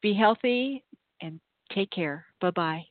be 0.00 0.14
healthy 0.14 0.82
and 1.20 1.38
take 1.74 1.90
care. 1.90 2.24
Bye 2.40 2.50
bye. 2.50 2.84